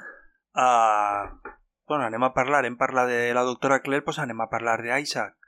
Uh, 0.54 1.32
bueno, 1.88 2.04
anem 2.06 2.28
a 2.28 2.34
parlar, 2.36 2.66
hem 2.68 2.76
parlat 2.78 3.08
de 3.10 3.32
la 3.34 3.48
doctora 3.48 3.80
Claire, 3.82 4.04
doncs 4.06 4.20
anem 4.20 4.44
a 4.44 4.52
parlar 4.52 4.82
d'Isaac. 4.84 5.40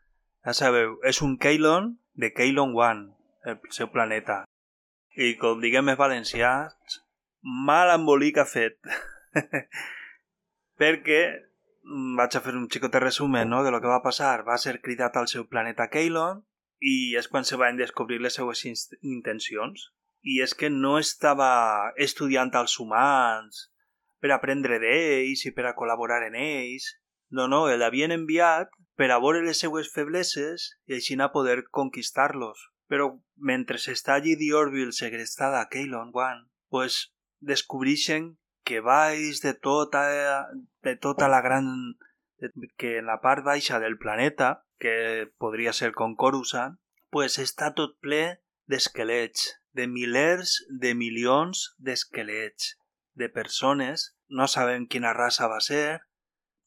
Ja 0.48 0.54
sabeu, 0.56 0.96
és 1.04 1.20
un 1.26 1.36
Keylon 1.42 1.98
de 2.16 2.32
Keylon 2.32 2.74
One, 2.80 3.12
el 3.44 3.60
seu 3.76 3.92
planeta. 3.92 4.45
I 5.16 5.36
com 5.40 5.62
diguem 5.64 5.86
més 5.88 5.96
valencians, 5.96 6.96
mal 7.68 7.92
embolic 7.94 8.42
ha 8.42 8.44
fet. 8.50 8.76
Perquè 10.82 11.20
mm, 11.32 12.18
vaig 12.20 12.36
a 12.36 12.42
fer 12.44 12.56
un 12.60 12.66
xicot 12.72 12.92
de 12.92 13.00
resumen 13.04 13.48
no, 13.50 13.62
de 13.64 13.72
lo 13.72 13.80
que 13.80 13.92
va 13.92 14.02
passar. 14.04 14.44
Va 14.48 14.58
ser 14.60 14.82
cridat 14.84 15.16
al 15.16 15.30
seu 15.32 15.48
planeta 15.48 15.88
Keylon 15.94 16.44
i 16.84 17.16
és 17.16 17.32
quan 17.32 17.48
se 17.48 17.56
van 17.62 17.80
descobrir 17.80 18.20
les 18.20 18.36
seues 18.36 18.66
intencions. 18.68 19.88
I 20.26 20.42
és 20.44 20.56
que 20.58 20.72
no 20.74 20.98
estava 21.00 21.94
estudiant 21.96 22.52
als 22.60 22.76
humans 22.82 23.70
per 24.20 24.34
aprendre 24.36 24.82
d'ells 24.84 25.46
i 25.48 25.56
per 25.56 25.70
a 25.70 25.76
col·laborar 25.80 26.26
en 26.28 26.36
ells. 26.36 26.92
No, 27.32 27.48
no, 27.48 27.66
l'havien 27.72 28.12
enviat 28.12 28.74
per 29.00 29.14
a 29.14 29.24
veure 29.24 29.48
les 29.48 29.64
seues 29.64 29.88
febleses 29.96 30.74
i 30.90 31.00
així 31.00 31.16
a 31.20 31.32
poder 31.32 31.62
conquistar-los. 31.72 32.72
Però 32.92 33.10
mentre 33.36 33.80
està 33.80 34.16
allí 34.16 34.36
Diorville 34.40 34.94
segrestada 34.94 35.62
a 35.62 35.70
Keylon 35.70 36.12
One, 36.14 36.46
pues 36.70 37.14
descobreixen 37.40 38.36
que 38.66 38.82
baix 38.82 39.42
de 39.42 39.54
tota, 39.54 40.06
de 40.84 40.96
tota 40.96 41.30
la 41.30 41.42
gran... 41.42 41.96
que 42.78 42.98
en 43.00 43.06
la 43.08 43.22
part 43.22 43.46
baixa 43.46 43.80
del 43.80 43.98
planeta, 43.98 44.66
que 44.78 45.32
podria 45.40 45.74
ser 45.74 45.94
com 45.94 46.16
Coruscant, 46.20 46.76
pues 47.10 47.40
està 47.40 47.72
tot 47.74 47.96
ple 48.04 48.42
d'esquelets, 48.68 49.54
de 49.72 49.88
milers 49.88 50.58
de 50.70 50.94
milions 50.96 51.76
d'esquelets, 51.78 52.76
de 53.16 53.30
persones, 53.30 54.12
no 54.28 54.48
sabem 54.52 54.88
quina 54.88 55.14
raça 55.14 55.48
va 55.48 55.62
ser, 55.64 56.02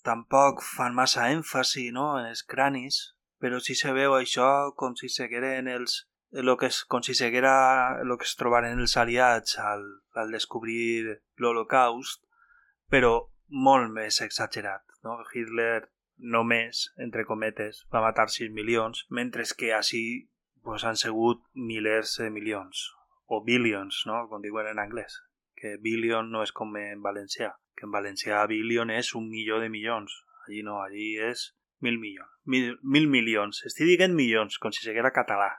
tampoc 0.05 0.63
fan 0.65 0.95
massa 0.97 1.29
èmfasi 1.35 1.91
no, 1.93 2.15
en 2.21 2.31
els 2.33 2.43
cranis, 2.43 3.01
però 3.43 3.61
si 3.61 3.77
se 3.79 3.93
veu 3.93 4.17
això 4.17 4.73
com 4.81 4.97
si 4.97 5.11
segueren 5.13 5.69
els 5.69 6.05
el 6.31 6.57
que 6.61 6.67
es, 6.67 6.85
com 6.85 7.03
si 7.03 7.15
seguera 7.15 8.01
el 8.03 8.17
que 8.19 8.27
es 8.29 8.37
trobaren 8.37 8.81
els 8.83 8.97
aliats 9.01 9.59
al, 9.59 9.85
al 10.15 10.33
descobrir 10.35 11.19
l'Holocaust, 11.41 12.25
però 12.93 13.29
molt 13.49 13.93
més 13.93 14.21
exagerat. 14.25 14.85
No? 15.05 15.17
Hitler 15.33 15.89
només, 16.19 16.89
entre 16.99 17.25
cometes, 17.25 17.85
va 17.95 18.03
matar 18.05 18.29
6 18.29 18.53
milions, 18.53 19.07
mentre 19.09 19.47
que 19.57 19.73
així 19.75 20.03
pues, 20.63 20.85
han 20.85 20.97
sigut 21.01 21.45
milers 21.55 22.19
de 22.21 22.31
milions, 22.31 22.89
o 23.27 23.43
billions, 23.45 24.03
no? 24.07 24.27
com 24.29 24.43
diuen 24.43 24.69
en 24.73 24.83
anglès, 24.83 25.21
que 25.57 25.77
billion 25.81 26.31
no 26.33 26.43
és 26.43 26.53
com 26.53 26.75
en 26.77 27.05
valencià, 27.05 27.55
que 27.77 27.87
en 27.87 27.95
valencià 27.95 28.45
billion 28.51 28.91
és 28.91 29.15
un 29.15 29.31
milió 29.31 29.63
de 29.63 29.71
milions, 29.73 30.13
allí 30.47 30.65
no, 30.67 30.81
allí 30.83 31.15
és 31.23 31.53
mil 31.81 32.01
milions, 32.03 32.31
mil, 32.45 32.75
mil 32.83 33.07
milions, 33.09 33.63
estic 33.69 33.87
dient 33.87 34.17
milions, 34.19 34.59
com 34.59 34.75
si 34.75 34.83
seguera 34.83 35.15
català, 35.15 35.53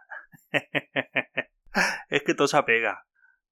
és 2.16 2.26
que 2.26 2.36
tot 2.36 2.52
s'apega. 2.52 2.96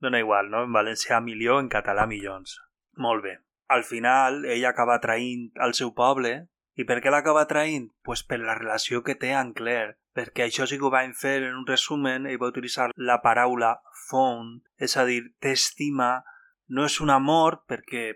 Dona 0.02 0.22
igual, 0.22 0.52
no? 0.54 0.64
En 0.68 0.74
valencià 0.74 1.20
milió, 1.22 1.60
en 1.60 1.70
català 1.74 2.06
milions. 2.10 2.60
Molt 2.98 3.24
bé. 3.24 3.38
Al 3.68 3.84
final, 3.84 4.44
ell 4.46 4.66
acaba 4.70 5.00
traint 5.04 5.50
al 5.60 5.74
seu 5.78 5.94
poble. 5.98 6.48
I 6.78 6.86
per 6.86 7.00
què 7.02 7.12
l'acaba 7.12 7.48
traint? 7.50 7.90
Pues 8.06 8.22
per 8.24 8.38
la 8.40 8.56
relació 8.58 9.02
que 9.04 9.18
té 9.18 9.34
amb 9.34 9.56
Claire. 9.58 9.98
Perquè 10.18 10.46
això 10.46 10.68
sí 10.70 10.78
que 10.78 10.88
ho 10.88 10.94
vam 10.94 11.14
fer 11.18 11.40
en 11.44 11.58
un 11.58 11.66
resumen, 11.68 12.26
ell 12.26 12.40
va 12.42 12.52
utilitzar 12.54 12.92
la 13.10 13.20
paraula 13.22 13.76
font, 14.08 14.58
és 14.78 14.98
a 14.98 15.06
dir, 15.10 15.24
t'estima. 15.42 16.22
No 16.74 16.86
és 16.86 17.00
un 17.02 17.12
amor, 17.14 17.62
perquè 17.70 18.12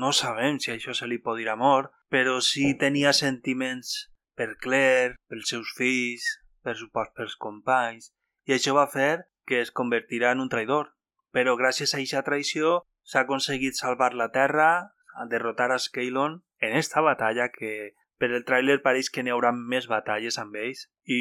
no 0.00 0.12
sabem 0.12 0.58
si 0.60 0.72
això 0.72 0.94
se 0.96 1.06
li 1.10 1.20
pot 1.22 1.38
dir 1.38 1.50
amor, 1.52 1.90
però 2.10 2.40
sí 2.40 2.72
tenia 2.78 3.12
sentiments 3.12 3.94
per 4.34 4.54
Claire, 4.62 5.14
pels 5.30 5.50
seus 5.50 5.70
fills, 5.78 6.26
per 6.64 6.76
supost 6.80 7.14
pels 7.16 7.36
companys, 7.36 8.10
i 8.48 8.56
això 8.56 8.74
va 8.76 8.88
fer 8.90 9.26
que 9.46 9.60
es 9.60 9.70
convertirà 9.70 10.32
en 10.32 10.40
un 10.44 10.50
traïdor. 10.52 10.90
Però 11.34 11.56
gràcies 11.60 11.92
a 11.92 11.98
aquesta 11.98 12.24
traïció 12.26 12.80
s'ha 13.04 13.24
aconseguit 13.24 13.76
salvar 13.76 14.14
la 14.14 14.30
Terra, 14.32 14.70
a 15.14 15.26
derrotar 15.30 15.70
a 15.70 15.78
Skeilon 15.78 16.42
en 16.58 16.76
esta 16.76 17.00
batalla 17.00 17.50
que 17.54 17.94
per 18.18 18.30
el 18.32 18.44
tràiler 18.48 18.80
pareix 18.82 19.10
que 19.10 19.22
n'hi 19.22 19.32
haurà 19.34 19.52
més 19.54 19.86
batalles 19.90 20.38
amb 20.42 20.56
ells 20.58 20.86
i, 21.04 21.20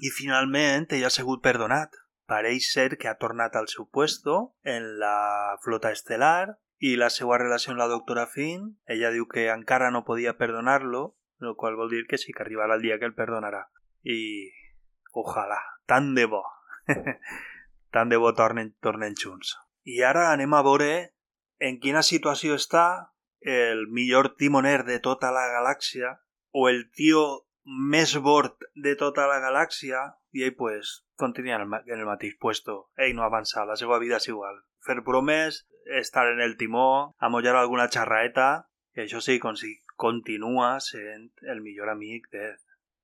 i 0.00 0.12
finalment 0.16 0.86
ell 0.96 1.04
ha 1.08 1.12
sigut 1.12 1.42
perdonat. 1.44 1.92
Pareix 2.28 2.70
ser 2.72 2.90
que 3.00 3.08
ha 3.08 3.18
tornat 3.20 3.56
al 3.56 3.68
seu 3.72 3.88
puesto 3.88 4.54
en 4.64 4.98
la 5.00 5.56
flota 5.64 5.92
estel·lar 5.96 6.56
i 6.78 6.94
la 7.00 7.08
seva 7.10 7.38
relació 7.40 7.72
amb 7.72 7.80
la 7.82 7.88
doctora 7.90 8.26
Finn, 8.30 8.76
ella 8.86 9.10
diu 9.10 9.26
que 9.26 9.48
encara 9.50 9.90
no 9.90 10.04
podia 10.04 10.36
perdonar-lo, 10.38 11.16
el 11.40 11.56
qual 11.56 11.78
vol 11.80 11.90
dir 11.90 12.04
que 12.06 12.18
sí 12.18 12.32
que 12.32 12.44
arribarà 12.44 12.76
el 12.76 12.84
dia 12.84 12.98
que 13.00 13.08
el 13.08 13.16
perdonarà. 13.16 13.64
I 14.04 14.52
Ojalà, 15.18 15.58
tant 15.90 16.12
de 16.16 16.26
bo. 16.30 16.42
tant 17.94 18.10
de 18.12 18.18
bo 18.20 18.34
tornen, 18.38 18.74
tornen 18.84 19.16
junts. 19.18 19.56
I 19.88 20.02
ara 20.04 20.28
anem 20.32 20.54
a 20.54 20.62
veure 20.66 20.90
en 21.58 21.78
quina 21.82 22.04
situació 22.06 22.58
està 22.58 22.86
el 23.40 23.86
millor 23.94 24.34
timoner 24.36 24.82
de 24.84 24.98
tota 25.02 25.30
la 25.34 25.46
galàxia 25.50 26.16
o 26.52 26.68
el 26.68 26.84
tio 26.94 27.24
més 27.64 28.14
bord 28.24 28.64
de 28.74 28.94
tota 28.96 29.26
la 29.30 29.40
galàxia 29.44 30.04
i 30.32 30.44
ell 30.46 30.54
pues 30.56 31.02
continua 31.16 31.56
en 31.56 31.66
el, 31.66 31.74
en 31.86 31.98
el 31.98 32.06
mateix 32.06 32.36
puesto. 32.40 32.88
Ell 32.96 33.14
no 33.16 33.26
avança, 33.26 33.66
la 33.66 33.76
seva 33.76 33.98
vida 33.98 34.16
és 34.22 34.28
igual. 34.28 34.62
Fer 34.86 35.00
bromes, 35.04 35.64
estar 35.98 36.26
en 36.30 36.40
el 36.40 36.56
timó, 36.56 37.14
amollar 37.18 37.56
alguna 37.56 37.88
xarraeta, 37.92 38.68
i 38.96 39.04
això 39.04 39.20
sí, 39.24 39.38
continua 39.96 40.78
sent 40.80 41.30
el 41.42 41.60
millor 41.60 41.90
amic 41.90 42.30
de, 42.32 42.54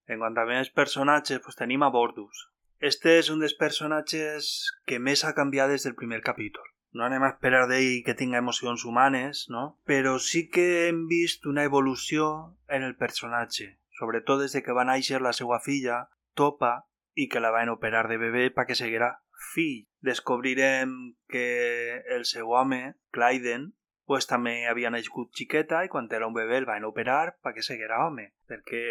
en 0.09 0.21
quant 0.21 0.39
a 0.39 0.45
més 0.49 0.71
personatges, 0.71 1.41
pues 1.45 1.57
tenim 1.59 1.83
a 1.83 1.91
Bordus. 1.95 2.49
Este 2.81 3.19
és 3.19 3.31
un 3.33 3.41
dels 3.41 3.57
personatges 3.57 4.49
que 4.85 5.01
més 5.01 5.25
ha 5.25 5.35
canviat 5.37 5.71
des 5.73 5.87
del 5.87 5.97
primer 5.97 6.21
capítol. 6.27 6.67
No 6.95 7.07
anem 7.07 7.25
a 7.27 7.31
esperar 7.33 7.65
d'ell 7.67 8.03
que 8.07 8.15
tinga 8.15 8.39
emocions 8.39 8.85
humanes, 8.85 9.47
no? 9.51 9.65
Però 9.89 10.19
sí 10.23 10.45
que 10.53 10.89
hem 10.89 11.07
vist 11.11 11.47
una 11.51 11.65
evolució 11.67 12.27
en 12.69 12.85
el 12.87 12.95
personatge, 12.95 13.79
sobretot 13.99 14.45
des 14.45 14.55
de 14.55 14.63
que 14.63 14.77
va 14.77 14.87
néixer 14.87 15.23
la 15.23 15.33
seva 15.33 15.59
filla, 15.65 16.05
Topa, 16.35 16.85
i 17.15 17.29
que 17.31 17.41
la 17.43 17.51
van 17.55 17.71
operar 17.71 18.07
de 18.11 18.19
bebè 18.19 18.51
perquè 18.55 18.77
seguirà 18.79 19.11
fill. 19.55 19.87
Descobrirem 20.05 21.15
que 21.31 22.03
el 22.15 22.27
seu 22.29 22.53
home, 22.53 22.95
Clyden, 23.15 23.73
pues 24.05 24.27
també 24.29 24.55
havia 24.69 24.91
nascut 24.93 25.33
xiqueta 25.37 25.85
i 25.85 25.91
quan 25.93 26.09
era 26.13 26.27
un 26.29 26.35
bebè 26.37 26.59
el 26.61 26.69
van 26.69 26.85
operar 26.85 27.37
perquè 27.45 27.63
seguirà 27.65 28.03
home, 28.07 28.31
perquè 28.49 28.83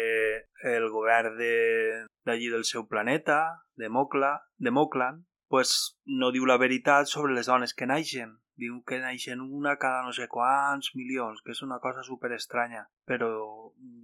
el 0.74 0.88
govern 0.90 1.38
d'allí 1.38 2.48
de, 2.48 2.54
del 2.56 2.64
seu 2.64 2.88
planeta, 2.88 3.38
de 3.76 3.88
Mokla, 3.88 4.34
de 4.58 4.70
Moklan, 4.70 5.22
pues 5.48 5.96
no 6.04 6.32
diu 6.34 6.46
la 6.46 6.58
veritat 6.58 7.06
sobre 7.06 7.34
les 7.34 7.46
dones 7.46 7.74
que 7.74 7.86
naixen. 7.86 8.40
Diu 8.58 8.80
que 8.86 9.00
naixen 9.02 9.40
una 9.42 9.76
cada 9.82 10.04
no 10.06 10.12
sé 10.14 10.28
quants 10.30 10.92
milions, 10.94 11.40
que 11.42 11.54
és 11.54 11.62
una 11.66 11.80
cosa 11.82 12.04
super 12.06 12.30
estranya. 12.34 12.84
Però 13.06 13.28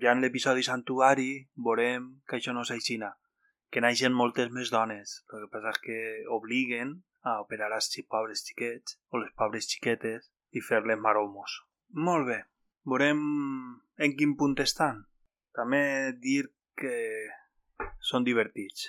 ja 0.02 0.14
en 0.14 0.22
l'episodi 0.22 0.62
Santuari 0.66 1.30
veurem 1.54 2.08
que 2.26 2.38
això 2.38 2.54
no 2.54 2.64
és 2.66 2.72
aixina, 2.74 3.12
que 3.70 3.82
naixen 3.82 4.14
moltes 4.14 4.50
més 4.50 4.70
dones. 4.74 5.20
El 5.30 5.46
que 5.46 5.52
passa 5.54 5.74
és 5.74 5.80
que 5.86 6.00
obliguen 6.38 6.98
a 7.22 7.40
operar 7.44 7.70
els 7.76 7.90
pobres 8.08 8.42
xiquets 8.46 8.98
o 9.10 9.22
les 9.22 9.30
pobres 9.38 9.70
xiquetes 9.70 10.30
i 10.57 10.62
fer-les 10.64 10.99
maromos. 10.99 11.61
Molt 12.07 12.28
bé, 12.28 12.38
veurem 12.87 13.21
en 13.99 14.16
quin 14.16 14.37
punt 14.38 14.57
estan. 14.62 15.04
També 15.57 15.83
dir 16.23 16.45
que 16.78 16.95
són 18.11 18.25
divertits. 18.25 18.88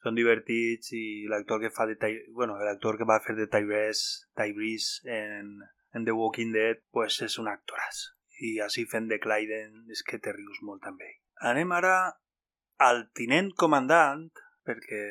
Són 0.00 0.16
divertits 0.16 0.94
i 0.96 1.04
l'actor 1.28 1.60
que 1.60 1.72
fa 1.74 1.86
de 1.88 1.96
Ty... 2.00 2.14
bueno, 2.36 2.56
l'actor 2.56 2.96
que 2.96 3.08
va 3.08 3.20
fer 3.24 3.36
de 3.36 3.48
Tyrese, 3.52 4.26
Tyrese 4.36 5.04
en, 5.04 5.58
en 5.92 6.06
The 6.06 6.14
Walking 6.16 6.54
Dead, 6.56 6.80
pues 6.92 7.20
és 7.26 7.36
un 7.42 7.50
actoràs. 7.52 8.06
I 8.40 8.56
així 8.64 8.86
fent 8.88 9.10
de 9.10 9.20
Clyden 9.20 9.90
és 9.92 10.00
que 10.06 10.20
te 10.22 10.32
rius 10.32 10.62
molt 10.64 10.80
també. 10.86 11.10
Anem 11.50 11.72
ara 11.76 11.96
al 12.80 13.02
tinent 13.16 13.52
comandant, 13.60 14.30
perquè 14.64 15.02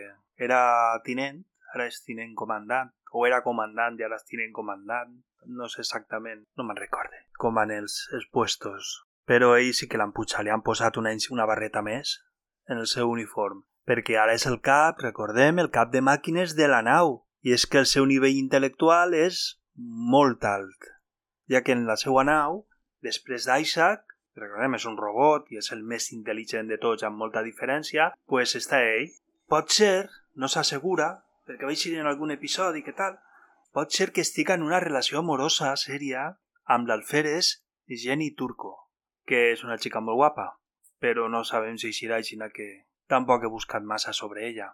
era 0.42 0.62
tinent, 1.06 1.44
ara 1.76 1.86
és 1.90 2.02
tinent 2.06 2.34
comandant, 2.38 2.90
o 3.14 3.26
era 3.28 3.44
comandant 3.46 3.98
i 4.00 4.06
ara 4.06 4.18
és 4.18 4.26
tinent 4.26 4.54
comandant, 4.56 5.20
no 5.46 5.69
sé 5.69 5.81
exactament, 5.84 6.43
no 6.58 6.65
me'n 6.65 6.79
recorde, 6.79 7.24
com 7.38 7.55
van 7.55 7.72
els, 7.72 8.01
els 8.13 8.27
puestos. 8.34 8.98
Però 9.29 9.53
ell 9.58 9.74
sí 9.77 9.88
que 9.88 10.00
l'han 10.01 10.13
pujat, 10.15 10.43
li 10.43 10.53
han 10.53 10.65
posat 10.65 10.98
una, 10.98 11.13
una 11.31 11.48
barreta 11.50 11.84
més 11.86 12.17
en 12.69 12.77
el 12.77 12.88
seu 12.89 13.10
uniform, 13.10 13.63
perquè 13.86 14.17
ara 14.22 14.36
és 14.38 14.46
el 14.50 14.60
cap, 14.65 15.01
recordem, 15.05 15.60
el 15.62 15.72
cap 15.74 15.91
de 15.93 16.01
màquines 16.05 16.55
de 16.58 16.67
la 16.69 16.81
nau, 16.86 17.19
i 17.41 17.53
és 17.55 17.65
que 17.65 17.79
el 17.81 17.88
seu 17.89 18.05
nivell 18.05 18.38
intel·lectual 18.38 19.15
és 19.17 19.60
molt 20.13 20.46
alt. 20.46 20.96
ja 21.50 21.63
que 21.65 21.74
en 21.74 21.88
la 21.88 21.96
seva 21.98 22.22
nau, 22.27 22.65
després 23.01 23.48
d'Isaac, 23.48 24.03
recordem, 24.38 24.75
és 24.77 24.86
un 24.86 24.98
robot 25.00 25.48
i 25.50 25.58
és 25.58 25.72
el 25.74 25.81
més 25.81 26.12
intel·ligent 26.13 26.69
de 26.69 26.77
tots 26.77 27.03
amb 27.08 27.17
molta 27.17 27.41
diferència, 27.41 28.12
pues 28.29 28.53
està 28.60 28.84
ell. 28.86 29.10
Pot 29.50 29.74
ser, 29.74 30.10
no 30.36 30.48
s'assegura, 30.48 31.10
perquè 31.50 31.65
vaig 31.65 31.81
dir 31.81 31.98
en 31.98 32.10
algun 32.12 32.29
episodi 32.36 32.84
que 32.86 32.93
tal, 32.93 33.17
pot 33.74 33.92
ser 33.94 34.12
que 34.12 34.26
estigui 34.26 34.56
en 34.56 34.66
una 34.66 34.82
relació 34.84 35.20
amorosa 35.20 35.76
sèria 35.78 36.26
amb 36.66 36.90
l'alferes 36.90 37.60
Jenny 37.90 38.34
Turco, 38.36 38.76
que 39.26 39.52
és 39.54 39.64
una 39.64 39.78
xica 39.78 40.02
molt 40.02 40.18
guapa, 40.22 40.48
però 41.00 41.30
no 41.30 41.44
sabem 41.44 41.78
si 41.78 41.94
serà 41.94 42.20
així 42.20 42.38
que 42.54 42.70
tampoc 43.08 43.44
he 43.44 43.50
buscat 43.50 43.84
massa 43.84 44.14
sobre 44.14 44.48
ella. 44.48 44.70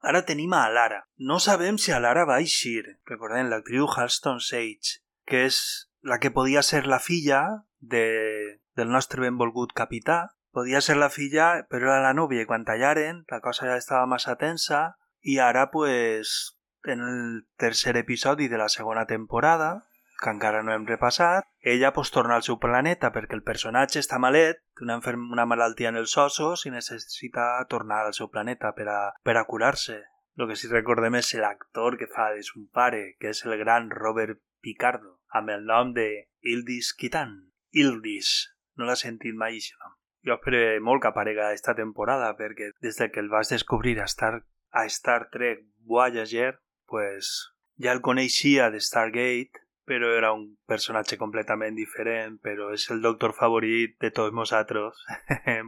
Ara 0.00 0.24
tenim 0.24 0.52
a 0.56 0.68
Lara. 0.68 1.04
No 1.18 1.38
sabem 1.38 1.76
si 1.78 1.92
Lara 1.92 2.24
va 2.24 2.40
eixir. 2.40 3.00
Recordem 3.06 3.48
l'actriu 3.48 3.86
Halston 3.86 4.40
Sage, 4.40 5.00
que 5.26 5.44
és 5.46 5.88
la 6.02 6.18
que 6.18 6.30
podia 6.30 6.62
ser 6.62 6.86
la 6.86 6.98
filla 6.98 7.64
de, 7.80 8.60
del 8.76 8.88
nostre 8.88 9.20
benvolgut 9.20 9.72
capità. 9.76 10.30
Podia 10.52 10.80
ser 10.80 10.96
la 10.96 11.10
filla, 11.10 11.66
però 11.68 11.92
era 11.92 12.00
la 12.02 12.14
nòvia 12.16 12.42
i 12.42 12.48
quan 12.48 12.64
tallaren 12.64 13.24
la 13.30 13.40
cosa 13.44 13.68
ja 13.68 13.76
estava 13.76 14.08
massa 14.08 14.36
tensa 14.40 14.96
i 15.20 15.36
ara, 15.38 15.68
pues, 15.70 16.56
en 16.84 17.00
el 17.00 17.46
tercer 17.56 17.96
episodi 17.96 18.48
de 18.48 18.58
la 18.58 18.68
segona 18.68 19.06
temporada, 19.06 19.86
que 20.20 20.30
encara 20.30 20.62
no 20.62 20.72
hem 20.72 20.86
repassat, 20.86 21.46
ella 21.60 21.92
pues, 21.92 22.10
torna 22.12 22.36
al 22.36 22.44
seu 22.44 22.58
planeta 22.60 23.10
perquè 23.14 23.34
el 23.38 23.44
personatge 23.46 24.02
està 24.02 24.20
malet, 24.20 24.60
té 24.76 24.84
una, 24.84 25.00
una 25.16 25.46
malaltia 25.48 25.88
en 25.88 25.98
els 26.00 26.16
ossos 26.20 26.66
i 26.66 26.74
necessita 26.74 27.46
tornar 27.72 28.04
al 28.04 28.14
seu 28.14 28.30
planeta 28.30 28.74
per 28.76 28.88
a, 28.92 29.00
per 29.24 29.36
a 29.40 29.46
curar-se. 29.48 30.02
El 30.36 30.48
que 30.48 30.56
sí 30.56 30.68
recordem 30.70 31.16
és 31.18 31.32
l'actor 31.40 31.96
que 32.00 32.08
fa 32.08 32.30
de 32.36 32.44
son 32.46 32.68
pare, 32.72 33.16
que 33.20 33.32
és 33.32 33.42
el 33.44 33.56
gran 33.60 33.90
Robert 33.90 34.40
Picardo, 34.60 35.18
amb 35.32 35.50
el 35.56 35.64
nom 35.68 35.94
de 35.96 36.06
Ildis 36.40 36.92
Kitan. 36.94 37.34
Ildis. 37.72 38.52
No 38.76 38.86
l'ha 38.88 38.96
sentit 38.96 39.36
mai, 39.36 39.58
això 39.58 39.76
nom. 39.80 39.96
Jo 40.24 40.36
espero 40.36 40.60
molt 40.84 41.02
que 41.02 41.08
aparega 41.08 41.52
esta 41.56 41.74
temporada, 41.74 42.34
perquè 42.36 42.72
des 42.84 42.96
de 43.00 43.08
que 43.10 43.20
el 43.20 43.28
vas 43.32 43.52
descobrir 43.52 43.98
a 44.00 44.08
Star, 44.08 44.44
a 44.70 44.84
Star 44.86 45.28
Trek 45.32 45.64
Voyager, 45.80 46.60
pues 46.90 47.54
ja 47.80 47.94
el 47.94 48.02
coneixia 48.04 48.68
de 48.70 48.80
Stargate, 48.82 49.62
però 49.90 50.12
era 50.14 50.32
un 50.32 50.44
personatge 50.70 51.16
completament 51.18 51.74
diferent, 51.74 52.36
però 52.38 52.68
és 52.74 52.84
el 52.94 53.00
doctor 53.02 53.32
favorit 53.34 53.96
de 54.02 54.10
tots 54.14 54.34
nosaltres, 54.36 55.00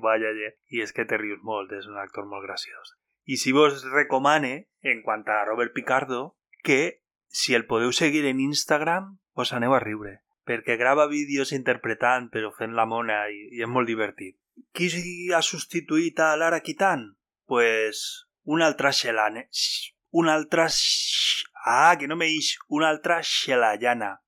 Voyager, 0.05 0.53
i 0.71 0.83
és 0.85 0.93
que 0.95 1.07
te 1.09 1.19
rius 1.19 1.41
molt, 1.43 1.73
és 1.75 1.89
un 1.91 1.99
actor 1.99 2.29
molt 2.31 2.47
graciós. 2.47 2.93
I 3.25 3.39
si 3.39 3.55
vos 3.55 3.83
recomane, 3.91 4.69
en 4.83 5.03
quant 5.03 5.25
a 5.27 5.45
Robert 5.49 5.75
Picardo, 5.75 6.37
que 6.63 7.03
si 7.27 7.55
el 7.55 7.67
podeu 7.67 7.91
seguir 7.97 8.27
en 8.31 8.39
Instagram, 8.45 9.17
us 9.35 9.55
aneu 9.57 9.75
a 9.75 9.81
riure, 9.83 10.21
perquè 10.47 10.77
grava 10.79 11.09
vídeos 11.11 11.55
interpretant 11.57 12.29
però 12.31 12.53
fent 12.55 12.77
la 12.79 12.87
mona 12.87 13.25
i, 13.31 13.49
i 13.57 13.63
és 13.65 13.71
molt 13.71 13.89
divertit. 13.91 14.37
Qui 14.77 14.91
ha 15.33 15.43
substituït 15.43 16.21
a 16.21 16.35
Lara 16.37 16.61
Kitan? 16.61 17.09
Pues 17.47 18.29
una 18.45 18.67
altra 18.67 18.93
xelane... 18.93 19.49
Una 20.13 20.35
altra... 20.35 20.69
Ah, 21.65 21.97
que 21.99 22.07
no 22.07 22.17
me 22.21 22.29
ix! 22.29 22.59
Una 22.69 22.91
altra 22.91 23.23
xelayana. 23.25 24.19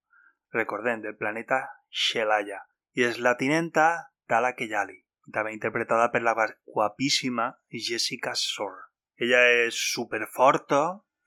Recordem, 0.55 1.03
del 1.05 1.17
planeta 1.21 1.59
Xelaya. 1.93 2.62
I 2.97 3.05
és 3.11 3.19
la 3.21 3.35
tinenta 3.37 3.87
Tala 4.31 4.55
Keyali, 4.57 4.97
també 5.35 5.53
interpretada 5.53 6.09
per 6.12 6.23
la 6.25 6.35
guapíssima 6.35 7.50
Jessica 7.69 8.33
Sor. 8.38 8.75
Ella 9.21 9.43
és 9.67 9.76
superforta, 9.93 10.81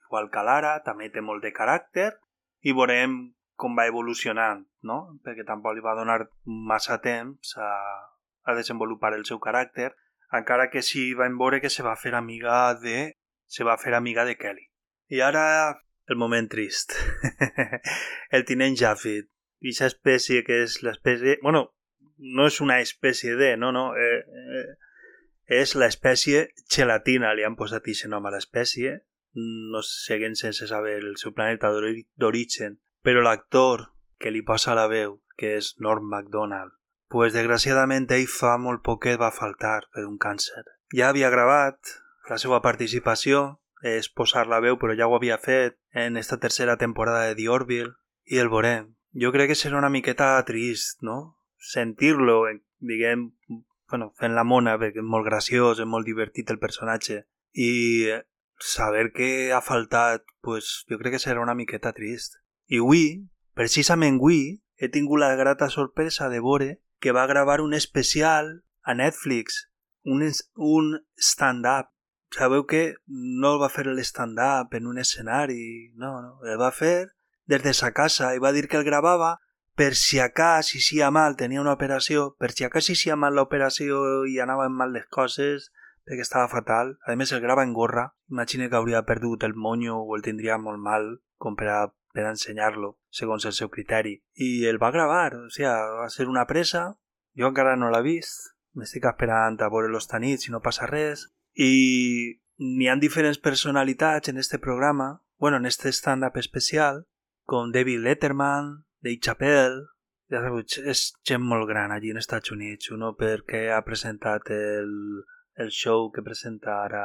igual 0.08 0.30
que 0.32 0.44
l'ara, 0.44 0.78
també 0.84 1.10
té 1.12 1.22
molt 1.22 1.44
de 1.44 1.52
caràcter, 1.54 2.10
i 2.66 2.74
veurem 2.74 3.18
com 3.58 3.78
va 3.78 3.86
evolucionant, 3.90 4.64
no? 4.82 4.98
Perquè 5.22 5.46
tampoc 5.46 5.76
li 5.76 5.84
va 5.84 5.96
donar 5.98 6.18
massa 6.44 6.98
temps 7.04 7.54
a, 7.56 7.70
a 8.42 8.58
desenvolupar 8.58 9.14
el 9.14 9.24
seu 9.28 9.38
caràcter, 9.38 9.92
encara 10.32 10.68
que 10.72 10.82
sí 10.82 11.12
va 11.14 11.28
veure 11.30 11.60
que 11.60 11.70
se 11.70 11.86
va 11.86 11.96
fer 11.96 12.14
amiga 12.14 12.74
de 12.82 13.14
se 13.48 13.64
va 13.64 13.78
fer 13.80 13.94
amiga 13.96 14.24
de 14.28 14.36
Kelly. 14.36 14.68
I 15.08 15.22
ara 15.24 15.44
el 16.08 16.16
moment 16.16 16.48
trist. 16.52 16.94
el 18.36 18.44
tinent. 18.44 18.76
I 18.78 19.72
aquesta 19.72 19.88
espècie 19.90 20.44
que 20.46 20.62
és 20.64 20.78
l'espècie... 20.86 21.38
Bueno, 21.42 21.64
no 22.18 22.46
és 22.46 22.60
una 22.60 22.78
espècie 22.80 23.34
de, 23.36 23.56
no, 23.56 23.72
no. 23.72 23.90
Eh, 23.96 24.20
eh, 24.60 24.68
és 25.48 25.74
l'espècie 25.80 26.48
gelatina, 26.68 27.32
li 27.34 27.44
han 27.44 27.56
posat 27.56 27.80
aquest 27.82 28.08
nom 28.12 28.26
a 28.28 28.32
l'espècie, 28.34 28.98
no 29.72 29.80
seguen 29.84 30.36
sense 30.36 30.66
saber 30.68 30.98
el 31.00 31.16
seu 31.16 31.32
planeta 31.32 31.70
d'origen, 31.72 32.78
però 33.02 33.22
l'actor 33.24 33.88
que 34.20 34.32
li 34.34 34.42
posa 34.42 34.74
la 34.76 34.88
veu, 34.90 35.20
que 35.38 35.56
és 35.56 35.76
Norm 35.80 36.08
MacDonald, 36.10 36.74
pues 37.08 37.32
desgraciadament 37.32 38.08
ell 38.12 38.26
fa 38.28 38.56
molt 38.60 38.82
poquet 38.84 39.16
va 39.20 39.32
faltar 39.32 39.80
per 39.94 40.04
un 40.04 40.18
càncer. 40.20 40.64
Ja 40.92 41.08
havia 41.08 41.30
gravat 41.30 41.96
la 42.30 42.38
seva 42.38 42.60
participació, 42.64 43.60
és 43.82 44.08
posar 44.10 44.46
la 44.50 44.60
veu, 44.60 44.76
però 44.78 44.96
ja 44.98 45.06
ho 45.06 45.16
havia 45.16 45.38
fet 45.38 45.78
en 45.94 46.16
esta 46.16 46.38
tercera 46.38 46.76
temporada 46.76 47.26
de 47.28 47.36
The 47.38 47.48
Orville, 47.48 47.94
i 48.26 48.38
el 48.42 48.50
veurem. 48.52 48.94
Jo 49.14 49.32
crec 49.32 49.52
que 49.52 49.58
serà 49.58 49.78
una 49.78 49.90
miqueta 49.90 50.36
trist, 50.44 51.00
no? 51.02 51.38
Sentir-lo, 51.58 52.42
diguem, 52.78 53.30
bueno, 53.88 54.12
fent 54.18 54.34
la 54.36 54.44
mona, 54.44 54.76
perquè 54.78 55.00
és 55.02 55.06
molt 55.14 55.26
graciós, 55.26 55.80
és 55.80 55.88
molt 55.88 56.06
divertit 56.06 56.50
el 56.50 56.60
personatge, 56.60 57.22
i 57.54 57.70
saber 58.58 59.12
que 59.14 59.52
ha 59.52 59.62
faltat, 59.64 60.24
pues, 60.42 60.84
jo 60.90 60.98
crec 60.98 61.16
que 61.16 61.22
serà 61.22 61.42
una 61.42 61.56
miqueta 61.58 61.94
trist. 61.96 62.38
I 62.68 62.82
avui, 62.82 63.04
precisament 63.56 64.18
avui, 64.18 64.60
he 64.76 64.90
tingut 64.92 65.22
la 65.22 65.34
grata 65.36 65.70
sorpresa 65.70 66.28
de 66.28 66.40
veure 66.44 66.80
que 67.00 67.12
va 67.12 67.26
gravar 67.26 67.60
un 67.60 67.74
especial 67.74 68.62
a 68.82 68.94
Netflix, 68.94 69.70
un, 70.04 70.22
un 70.56 71.06
stand-up. 71.16 71.90
Sabeu 72.34 72.66
que 72.68 72.82
no 73.06 73.54
el 73.54 73.62
va 73.62 73.72
fer 73.72 73.86
l'stand-up 73.88 74.74
en 74.76 74.86
un 74.86 74.98
escenari, 74.98 75.92
no, 75.96 76.18
no, 76.22 76.34
el 76.44 76.58
va 76.60 76.72
fer 76.72 77.10
des 77.48 77.62
de 77.64 77.72
sa 77.72 77.94
casa 77.96 78.34
i 78.36 78.42
va 78.44 78.52
dir 78.52 78.66
que 78.68 78.76
el 78.76 78.84
gravava 78.84 79.38
per 79.78 79.94
si 79.94 80.18
acas 80.18 80.74
i 80.74 80.80
si 80.82 81.00
a 81.00 81.12
mal 81.14 81.36
tenia 81.40 81.62
una 81.62 81.72
operació, 81.78 82.34
per 82.36 82.50
si 82.50 82.66
acas 82.66 82.90
i 82.90 82.96
si 82.98 83.12
a 83.14 83.16
mal 83.16 83.36
l'operació 83.38 84.24
i 84.26 84.40
anaven 84.42 84.74
mal 84.74 84.90
les 84.92 85.06
coses, 85.06 85.70
perquè 86.02 86.24
estava 86.24 86.50
fatal. 86.50 86.96
A 87.06 87.14
més, 87.20 87.30
el 87.32 87.44
grava 87.44 87.62
en 87.62 87.74
gorra. 87.76 88.08
Imagina 88.32 88.68
que 88.68 88.76
hauria 88.76 89.04
perdut 89.06 89.44
el 89.46 89.54
monyo 89.54 90.00
o 90.00 90.16
el 90.16 90.24
tindria 90.26 90.58
molt 90.58 90.82
mal 90.82 91.06
com 91.38 91.54
per, 91.54 91.68
a, 91.70 91.80
per 92.10 92.24
a 92.26 92.32
ensenyar-lo, 92.34 92.96
segons 93.20 93.46
el 93.46 93.54
seu 93.54 93.70
criteri. 93.70 94.16
I 94.34 94.66
el 94.66 94.82
va 94.82 94.90
gravar, 94.90 95.36
o 95.36 95.46
sigui, 95.54 95.70
va 95.70 96.08
ser 96.10 96.26
una 96.32 96.46
presa. 96.50 96.88
Jo 97.38 97.52
encara 97.52 97.76
no 97.78 97.92
l'he 97.94 98.02
vist. 98.02 98.54
M'estic 98.74 99.06
esperant 99.06 99.60
a 99.62 99.70
veure 99.70 99.92
los 99.92 100.10
tanits 100.10 100.48
si 100.48 100.54
no 100.54 100.64
passa 100.64 100.90
res. 100.90 101.28
I 101.58 102.38
n'hi 102.58 102.88
han 102.88 103.02
diferents 103.02 103.38
personalitats 103.42 104.30
en 104.30 104.38
este 104.38 104.58
programa, 104.58 105.22
bueno, 105.38 105.58
en 105.58 105.66
este 105.66 105.92
stand-up 105.92 106.36
especial, 106.36 107.06
com 107.44 107.72
David 107.72 108.00
Letterman, 108.04 108.84
Dave 109.00 109.18
Chappelle, 109.20 109.86
ja 110.30 110.42
sabeu, 110.44 110.62
és 110.62 111.02
gent 111.26 111.42
molt 111.42 111.66
gran 111.70 111.90
allí 111.90 112.12
en 112.12 112.20
Estats 112.20 112.52
Units, 112.52 112.90
uno 112.94 113.14
perquè 113.16 113.68
ha 113.72 113.82
presentat 113.86 114.50
el 114.52 115.24
el 115.58 115.70
show 115.70 116.10
que 116.12 116.22
presenta 116.22 116.84
ara 116.84 117.04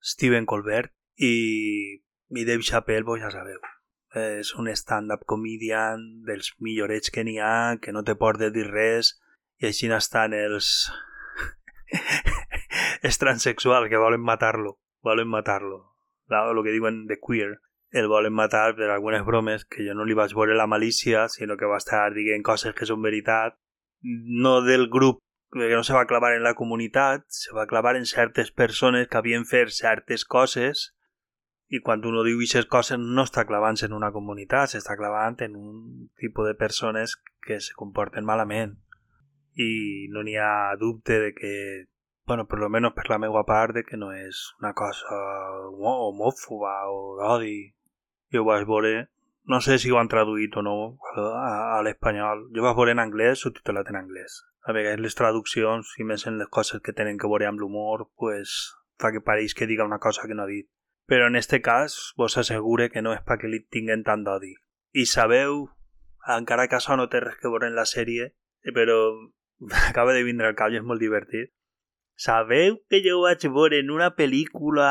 Steven 0.00 0.46
Colbert 0.46 0.92
i, 1.16 1.98
i 2.30 2.44
Dave 2.44 2.62
Chappelle, 2.62 3.04
vos 3.04 3.20
ja 3.20 3.30
sabeu. 3.34 3.58
És 4.14 4.54
un 4.56 4.70
stand-up 4.72 5.26
comedian 5.28 6.06
dels 6.26 6.54
millorets 6.64 7.12
que 7.12 7.26
n'hi 7.26 7.36
ha, 7.42 7.76
que 7.82 7.92
no 7.92 8.04
te 8.06 8.14
por 8.16 8.38
de 8.38 8.52
dir 8.54 8.68
res, 8.70 9.16
i 9.58 9.68
així 9.68 9.90
estan 9.92 10.36
els... 10.38 10.88
és 13.08 13.18
transexual, 13.18 13.88
que 13.88 14.00
volen 14.00 14.20
matar-lo. 14.20 14.78
Volen 15.02 15.28
matar-lo. 15.28 15.94
El 16.28 16.62
que 16.64 16.74
diuen 16.74 17.06
de 17.06 17.18
queer. 17.18 17.60
El 17.90 18.08
volen 18.08 18.34
matar 18.36 18.74
per 18.76 18.90
algunes 18.92 19.24
bromes 19.24 19.64
que 19.64 19.86
jo 19.86 19.94
no 19.96 20.04
li 20.04 20.16
vaig 20.16 20.34
veure 20.36 20.56
la 20.56 20.66
malícia, 20.68 21.28
sinó 21.32 21.56
que 21.56 21.70
va 21.70 21.78
estar 21.80 22.12
dient 22.12 22.44
coses 22.44 22.74
que 22.76 22.86
són 22.86 23.00
veritat. 23.00 23.56
No 24.02 24.60
del 24.60 24.90
grup 24.92 25.22
que 25.50 25.70
no 25.72 25.82
se 25.82 25.94
va 25.94 26.06
clavar 26.06 26.34
en 26.34 26.44
la 26.44 26.54
comunitat, 26.54 27.24
se 27.28 27.54
va 27.56 27.66
clavar 27.66 27.96
en 27.96 28.04
certes 28.04 28.50
persones 28.52 29.08
que 29.08 29.16
havien 29.16 29.46
fet 29.48 29.72
certes 29.72 30.26
coses 30.28 30.92
i 31.68 31.80
quan 31.84 32.04
uno 32.04 32.24
diu 32.24 32.40
aquestes 32.40 32.68
coses 32.68 33.00
no 33.00 33.24
està 33.24 33.44
clavant-se 33.48 33.88
en 33.88 33.96
una 33.96 34.12
comunitat, 34.12 34.72
s'està 34.72 34.96
clavant 34.96 35.36
en 35.44 35.56
un 35.56 36.10
tipus 36.20 36.48
de 36.48 36.54
persones 36.56 37.16
que 37.44 37.60
se 37.60 37.76
comporten 37.76 38.28
malament 38.28 38.76
i 39.58 40.08
no 40.12 40.22
n'hi 40.22 40.36
ha 40.40 40.76
dubte 40.80 41.18
de 41.20 41.32
que, 41.36 41.52
bueno, 42.28 42.46
per 42.46 42.60
lo 42.60 42.68
menos 42.68 42.92
per 42.94 43.08
la 43.10 43.18
meva 43.18 43.42
part, 43.48 43.74
de 43.74 43.82
que 43.88 43.96
no 43.96 44.12
és 44.12 44.44
una 44.60 44.74
cosa 44.76 45.18
homòfoba 45.74 46.74
o 46.92 46.98
d'odi. 47.18 47.72
Jo 48.32 48.44
vaig 48.44 48.68
veure, 48.68 49.08
no 49.48 49.62
sé 49.64 49.80
si 49.80 49.90
ho 49.90 49.98
han 49.98 50.12
traduït 50.12 50.60
o 50.60 50.62
no 50.62 50.76
a, 51.16 51.24
a 51.78 51.82
l'espanyol, 51.82 52.46
jo 52.54 52.68
vaig 52.68 52.76
veure 52.76 52.94
en 52.94 53.02
anglès 53.08 53.42
subtitulat 53.46 53.88
en 53.90 53.98
anglès 54.04 54.42
a 54.68 54.72
vegades 54.72 55.00
les 55.00 55.16
traduccions 55.16 55.94
i 55.96 56.04
més 56.04 56.26
en 56.28 56.36
les 56.36 56.48
coses 56.52 56.82
que 56.84 56.92
tenen 56.92 57.16
que 57.20 57.28
veure 57.32 57.46
amb 57.48 57.62
l'humor 57.62 58.04
pues, 58.20 58.50
fa 59.00 59.10
que 59.14 59.22
pareix 59.24 59.54
que 59.56 59.68
diga 59.70 59.86
una 59.88 59.98
cosa 59.98 60.26
que 60.28 60.36
no 60.36 60.44
ha 60.44 60.50
dit. 60.50 60.68
Però 61.08 61.26
en 61.26 61.36
este 61.40 61.62
cas 61.62 62.12
vos 62.20 62.36
assegure 62.36 62.90
que 62.92 63.00
no 63.00 63.14
és 63.16 63.22
perquè 63.24 63.48
li 63.48 63.62
tinguen 63.64 64.04
tant 64.04 64.26
d'odi. 64.26 64.52
I 64.92 65.06
sabeu 65.08 65.70
encara 66.36 66.68
que 66.68 66.76
això 66.76 66.98
no 67.00 67.08
té 67.08 67.22
res 67.24 67.38
que 67.40 67.48
veure 67.48 67.70
en 67.70 67.78
la 67.78 67.86
sèrie, 67.88 68.34
però 68.76 68.98
acaba 69.88 70.12
de 70.12 70.26
vindre 70.26 70.50
al 70.50 70.58
cap 70.58 70.74
i 70.74 70.82
és 70.82 70.84
molt 70.84 71.00
divertit. 71.00 71.54
Sabeu 72.18 72.80
que 72.90 72.98
jo 73.04 73.20
vaig 73.22 73.44
veure 73.54 73.78
en 73.78 73.92
una 73.94 74.08
pel·lícula 74.18 74.88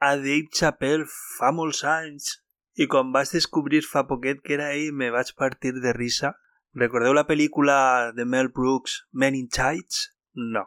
a 0.00 0.10
Dave 0.16 0.48
Chappelle 0.56 1.04
fa 1.10 1.50
molts 1.52 1.82
anys 1.84 2.30
i 2.80 2.86
quan 2.94 3.10
vaig 3.12 3.28
descobrir 3.36 3.82
fa 3.84 4.06
poquet 4.08 4.40
que 4.40 4.56
era 4.56 4.70
ell 4.72 4.96
me 4.96 5.10
vaig 5.12 5.34
partir 5.36 5.74
de 5.84 5.92
risa? 5.92 6.32
Recordeu 6.82 7.12
la 7.12 7.26
pel·lícula 7.28 7.76
de 8.16 8.24
Mel 8.24 8.48
Brooks, 8.48 9.02
Men 9.12 9.36
in 9.36 9.52
Tights? 9.52 10.08
No, 10.32 10.64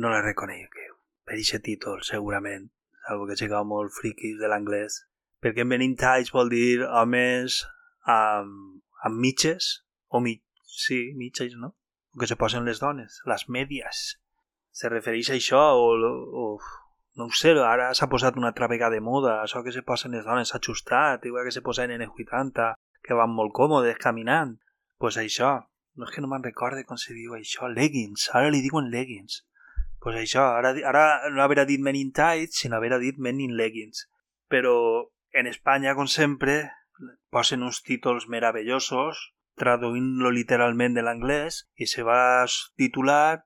no 0.00 0.14
la 0.14 0.24
reconeixeu. 0.24 0.96
Per 1.28 1.36
aquest 1.36 1.66
títol, 1.68 2.00
segurament. 2.08 2.70
Algo 3.12 3.28
que 3.28 3.36
sigueu 3.36 3.68
molt 3.68 3.92
friquis 3.92 4.40
de 4.40 4.48
l'anglès. 4.48 5.02
Perquè 5.44 5.68
Men 5.68 5.84
in 5.84 5.98
Tights 6.00 6.32
vol 6.32 6.48
dir 6.48 6.86
homes 6.88 7.60
amb, 8.08 8.80
amb 9.04 9.20
mitges, 9.20 9.82
o 10.08 10.24
mi, 10.24 10.38
sí, 10.64 11.10
mitges, 11.12 11.60
no? 11.60 11.76
Que 12.16 12.24
se 12.30 12.40
posen 12.40 12.64
les 12.64 12.80
dones, 12.80 13.20
les 13.28 13.50
mèdies. 13.52 14.16
Se 14.76 14.90
refereix 14.92 15.30
a 15.30 15.38
això 15.38 15.62
o, 15.80 15.86
o 15.96 16.46
no 17.16 17.30
ho 17.30 17.32
sé, 17.32 17.54
ara 17.64 17.88
s'ha 17.96 18.10
posat 18.12 18.36
una 18.36 18.50
altra 18.52 18.68
vegada 18.68 18.98
de 18.98 19.04
moda, 19.04 19.38
això 19.40 19.62
que 19.64 19.72
se 19.72 19.82
posen 19.82 20.12
les 20.12 20.26
dones 20.26 20.52
ajustat, 20.54 21.24
igual 21.24 21.48
que 21.48 21.54
se 21.54 21.64
posen 21.64 21.94
en 21.94 22.04
80, 22.04 22.74
que 23.02 23.16
van 23.16 23.32
molt 23.32 23.54
còmodes 23.56 23.96
caminant 24.02 24.58
pues 25.00 25.16
això, 25.20 25.50
no 25.96 26.06
és 26.06 26.12
que 26.12 26.22
no 26.24 26.28
me'n 26.28 26.44
recorde 26.44 26.84
com 26.88 26.98
se 27.00 27.14
diu 27.16 27.36
això, 27.36 27.68
leggings, 27.72 28.28
ara 28.36 28.52
li 28.52 28.62
diuen 28.64 28.90
leggings. 28.92 29.44
pues 30.00 30.16
això, 30.20 30.44
ara, 30.54 30.70
ara 30.86 31.30
no 31.34 31.42
haver 31.42 31.64
dit 31.66 31.80
men 31.82 31.96
in 31.98 32.12
tights, 32.14 32.60
sinó 32.60 32.76
haver 32.76 33.00
dit 33.00 33.16
men 33.18 33.40
in 33.40 33.56
leggings. 33.56 34.04
Però 34.46 35.08
en 35.32 35.48
Espanya, 35.50 35.96
com 35.98 36.06
sempre, 36.06 36.70
posen 37.34 37.64
uns 37.66 37.82
títols 37.82 38.28
meravellosos, 38.30 39.32
traduint-lo 39.58 40.30
literalment 40.30 40.94
de 40.94 41.02
l'anglès, 41.02 41.64
i 41.74 41.88
se 41.90 42.04
va 42.06 42.46
titular 42.78 43.42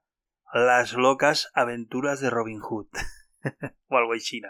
Las 0.52 0.94
locas 0.94 1.48
aventuras 1.54 2.20
de 2.20 2.30
Robin 2.30 2.60
Hood, 2.60 2.88
o 3.88 3.96
algo 3.96 4.12
així. 4.12 4.40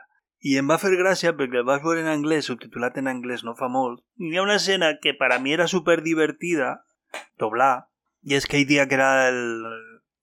I 0.40 0.56
em 0.56 0.70
va 0.70 0.78
fer 0.80 0.94
gràcia 0.96 1.34
perquè 1.36 1.60
el 1.60 1.66
vaig 1.68 1.82
veure 1.84 2.00
en 2.00 2.08
anglès, 2.08 2.48
subtitulat 2.48 2.96
en 2.96 3.10
anglès 3.10 3.44
no 3.44 3.52
fa 3.58 3.68
molt, 3.68 4.00
hi 4.16 4.38
una 4.40 4.56
escena 4.56 4.94
que 5.02 5.12
per 5.12 5.28
a 5.34 5.38
mi 5.38 5.52
era 5.52 5.68
super 5.68 6.00
divertida, 6.00 6.78
doblar, 7.36 7.90
i 8.24 8.38
és 8.38 8.48
que 8.48 8.56
ell 8.56 8.68
dia 8.68 8.86
que 8.88 8.96
era 8.96 9.28
el, 9.28 9.40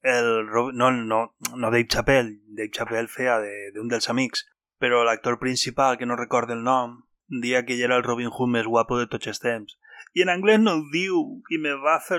el 0.01 0.31
no, 0.49 0.89
no, 0.91 1.21
no 1.53 1.69
Dave 1.69 1.85
Chappelle, 1.85 2.39
Dave 2.47 2.73
Chappelle 2.73 3.13
feia 3.13 3.37
d'un 3.37 3.85
de, 3.85 3.93
dels 3.93 4.09
amics, 4.09 4.47
però 4.81 5.03
l'actor 5.05 5.37
principal, 5.37 5.97
que 6.01 6.09
no 6.09 6.17
recorda 6.17 6.57
el 6.57 6.65
nom, 6.65 7.03
dia 7.27 7.65
que 7.65 7.77
ell 7.77 7.85
era 7.85 8.01
el 8.01 8.05
Robin 8.07 8.33
Hood 8.33 8.49
més 8.57 8.65
guapo 8.65 8.97
de 8.97 9.05
tots 9.05 9.29
els 9.29 9.45
temps. 9.45 9.77
I 10.17 10.25
en 10.25 10.33
anglès 10.33 10.57
no 10.57 10.79
ho 10.79 10.83
diu, 10.89 11.21
i 11.53 11.61
me 11.61 11.77
va 11.85 11.99
fer 12.01 12.17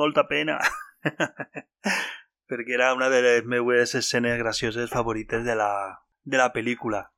molta 0.00 0.24
pena. 0.30 0.56
perquè 2.54 2.76
era 2.76 2.94
una 2.94 3.08
de 3.10 3.20
les 3.22 3.44
meues 3.44 3.96
escenes 3.98 4.38
gracioses 4.38 4.90
favorites 4.90 5.44
de 5.44 5.56
la, 5.58 5.98
de 6.22 6.38
la 6.38 6.52
pel·lícula. 6.52 7.10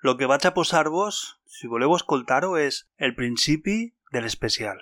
Lo 0.00 0.16
que 0.16 0.24
vaig 0.30 0.46
a 0.48 0.54
posar-vos, 0.56 1.36
si 1.44 1.68
voleu 1.68 1.92
escoltar-ho, 1.92 2.54
és 2.56 2.86
el 2.96 3.12
principi 3.18 3.92
de 4.14 4.22
l'especial. 4.24 4.80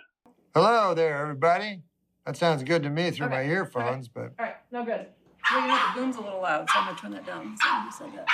Hello 0.55 0.95
there, 0.95 1.19
everybody. 1.19 1.83
That 2.25 2.37
sounds 2.37 2.63
good 2.63 2.85
to 2.85 2.91
me 2.91 3.11
through 3.11 3.27
okay. 3.27 3.43
my 3.43 3.51
earphones, 3.51 4.07
but. 4.07 4.31
All 4.39 4.47
right, 4.47 4.57
no 4.71 4.85
good. 4.85 5.11
Well, 5.51 5.61
you 5.63 5.67
know, 5.67 5.75
the 5.75 6.01
boom's 6.01 6.17
a 6.17 6.21
little 6.21 6.43
loud, 6.43 6.71
so 6.71 6.79
I'm 6.79 6.85
going 6.87 6.97
to 6.97 7.03
turn 7.03 7.13
that 7.13 7.27
down. 7.27 7.57
Somebody 7.59 7.97
said 7.99 8.11
that. 8.15 8.27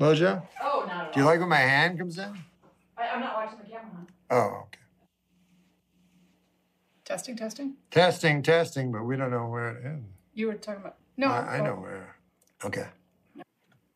Lojo? 0.00 0.42
Oh, 0.62 0.84
not 0.86 0.90
at 0.90 1.06
all. 1.06 1.12
Do 1.12 1.20
you 1.20 1.26
like 1.26 1.38
when 1.38 1.48
my 1.48 1.62
hand 1.62 1.98
comes 1.98 2.18
in? 2.18 2.34
I, 2.98 3.08
I'm 3.14 3.20
not 3.20 3.34
watching 3.34 3.58
the 3.62 3.70
camera, 3.70 3.90
huh? 3.94 4.36
Oh, 4.36 4.66
okay. 4.66 4.85
Testing, 7.06 7.36
testing? 7.36 7.74
Testing, 7.92 8.42
testing, 8.42 8.90
but 8.90 9.04
we 9.04 9.16
don't 9.16 9.30
know 9.30 9.46
where 9.46 9.70
it 9.70 9.86
is. 9.86 10.02
You 10.34 10.48
were 10.48 10.54
talking 10.54 10.80
about. 10.80 10.96
No, 11.16 11.28
I, 11.28 11.58
I 11.58 11.60
know 11.60 11.74
where. 11.74 12.16
Okay. 12.64 12.88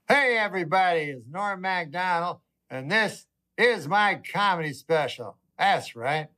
Hey, 0.08 0.38
everybody, 0.38 1.00
it's 1.10 1.26
Norm 1.28 1.60
MacDonald, 1.60 2.38
and 2.70 2.88
this 2.88 3.26
is 3.58 3.88
my 3.88 4.20
comedy 4.32 4.72
special. 4.72 5.36
That's 5.58 5.96
right. 5.96 6.28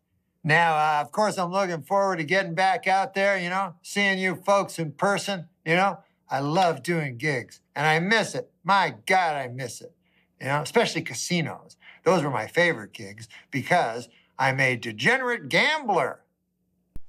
Now, 0.43 0.75
uh, 0.75 1.03
of 1.03 1.13
course, 1.13 1.37
I'm 1.37 1.53
looking 1.53 1.83
forward 1.83 2.17
to 2.17 2.25
getting 2.25 2.55
back 2.55 2.87
out 2.87 3.13
there, 3.13 3.37
you 3.37 3.51
know, 3.51 3.75
seeing 3.83 4.19
you 4.19 4.35
folks 4.35 4.79
in 4.79 4.93
person, 4.93 5.49
you 5.67 5.75
know. 5.75 5.99
I 6.31 6.41
love 6.41 6.83
doing 6.83 7.19
gigs 7.19 7.61
and 7.77 7.87
I 7.87 8.01
miss 8.01 8.35
it. 8.35 8.51
My 8.65 8.95
God, 9.05 9.37
I 9.37 9.49
miss 9.49 9.83
it. 9.83 9.93
You 10.41 10.47
know, 10.47 10.63
especially 10.63 11.03
casinos. 11.03 11.77
Those 12.05 12.25
were 12.25 12.31
my 12.31 12.47
favorite 12.47 12.95
gigs 12.95 13.29
because 13.51 14.09
I'm 14.39 14.59
a 14.59 14.77
degenerate 14.77 15.51
gambler. 15.51 16.22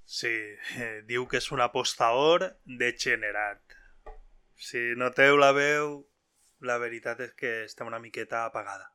Sí, 0.06 0.34
eh, 0.78 1.02
diu 1.08 1.28
que 1.28 1.40
és 1.40 1.52
un 1.52 1.62
apostador 1.64 2.46
degenerat. 2.66 3.78
Si 4.56 4.82
noteu 5.00 5.38
la 5.40 5.52
veu, 5.56 6.04
la 6.64 6.78
veritat 6.80 7.22
és 7.24 7.34
que 7.40 7.54
està 7.68 7.88
una 7.88 8.02
miqueta 8.04 8.46
apagada. 8.46 8.92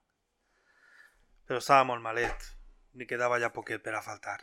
Però 1.49 1.59
estava 1.59 1.85
molt 1.89 2.05
malet. 2.05 2.55
li 2.99 3.07
quedava 3.07 3.37
ja 3.39 3.53
poquet 3.55 3.83
per 3.85 3.93
a 3.95 4.03
faltar. 4.03 4.41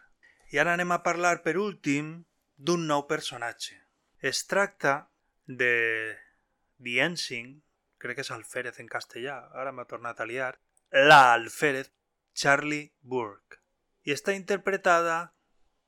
I 0.54 0.60
ara 0.62 0.76
anem 0.78 0.94
a 0.94 1.02
parlar 1.04 1.42
per 1.44 1.58
últim 1.60 2.24
d'un 2.56 2.86
nou 2.88 3.02
personatge. 3.08 3.76
Es 4.22 4.46
tracta 4.48 5.10
de 5.46 6.16
The 6.80 7.02
Ensign, 7.04 7.64
crec 7.98 8.16
que 8.16 8.24
és 8.24 8.32
Alférez 8.32 8.80
en 8.80 8.88
castellà, 8.88 9.50
ara 9.52 9.74
m'ha 9.74 9.88
tornat 9.90 10.22
a 10.22 10.30
liar, 10.30 10.54
la 10.92 11.34
Alférez 11.34 11.92
Charlie 12.34 12.94
Burke, 13.02 13.60
i 14.06 14.14
està 14.16 14.32
interpretada 14.38 15.35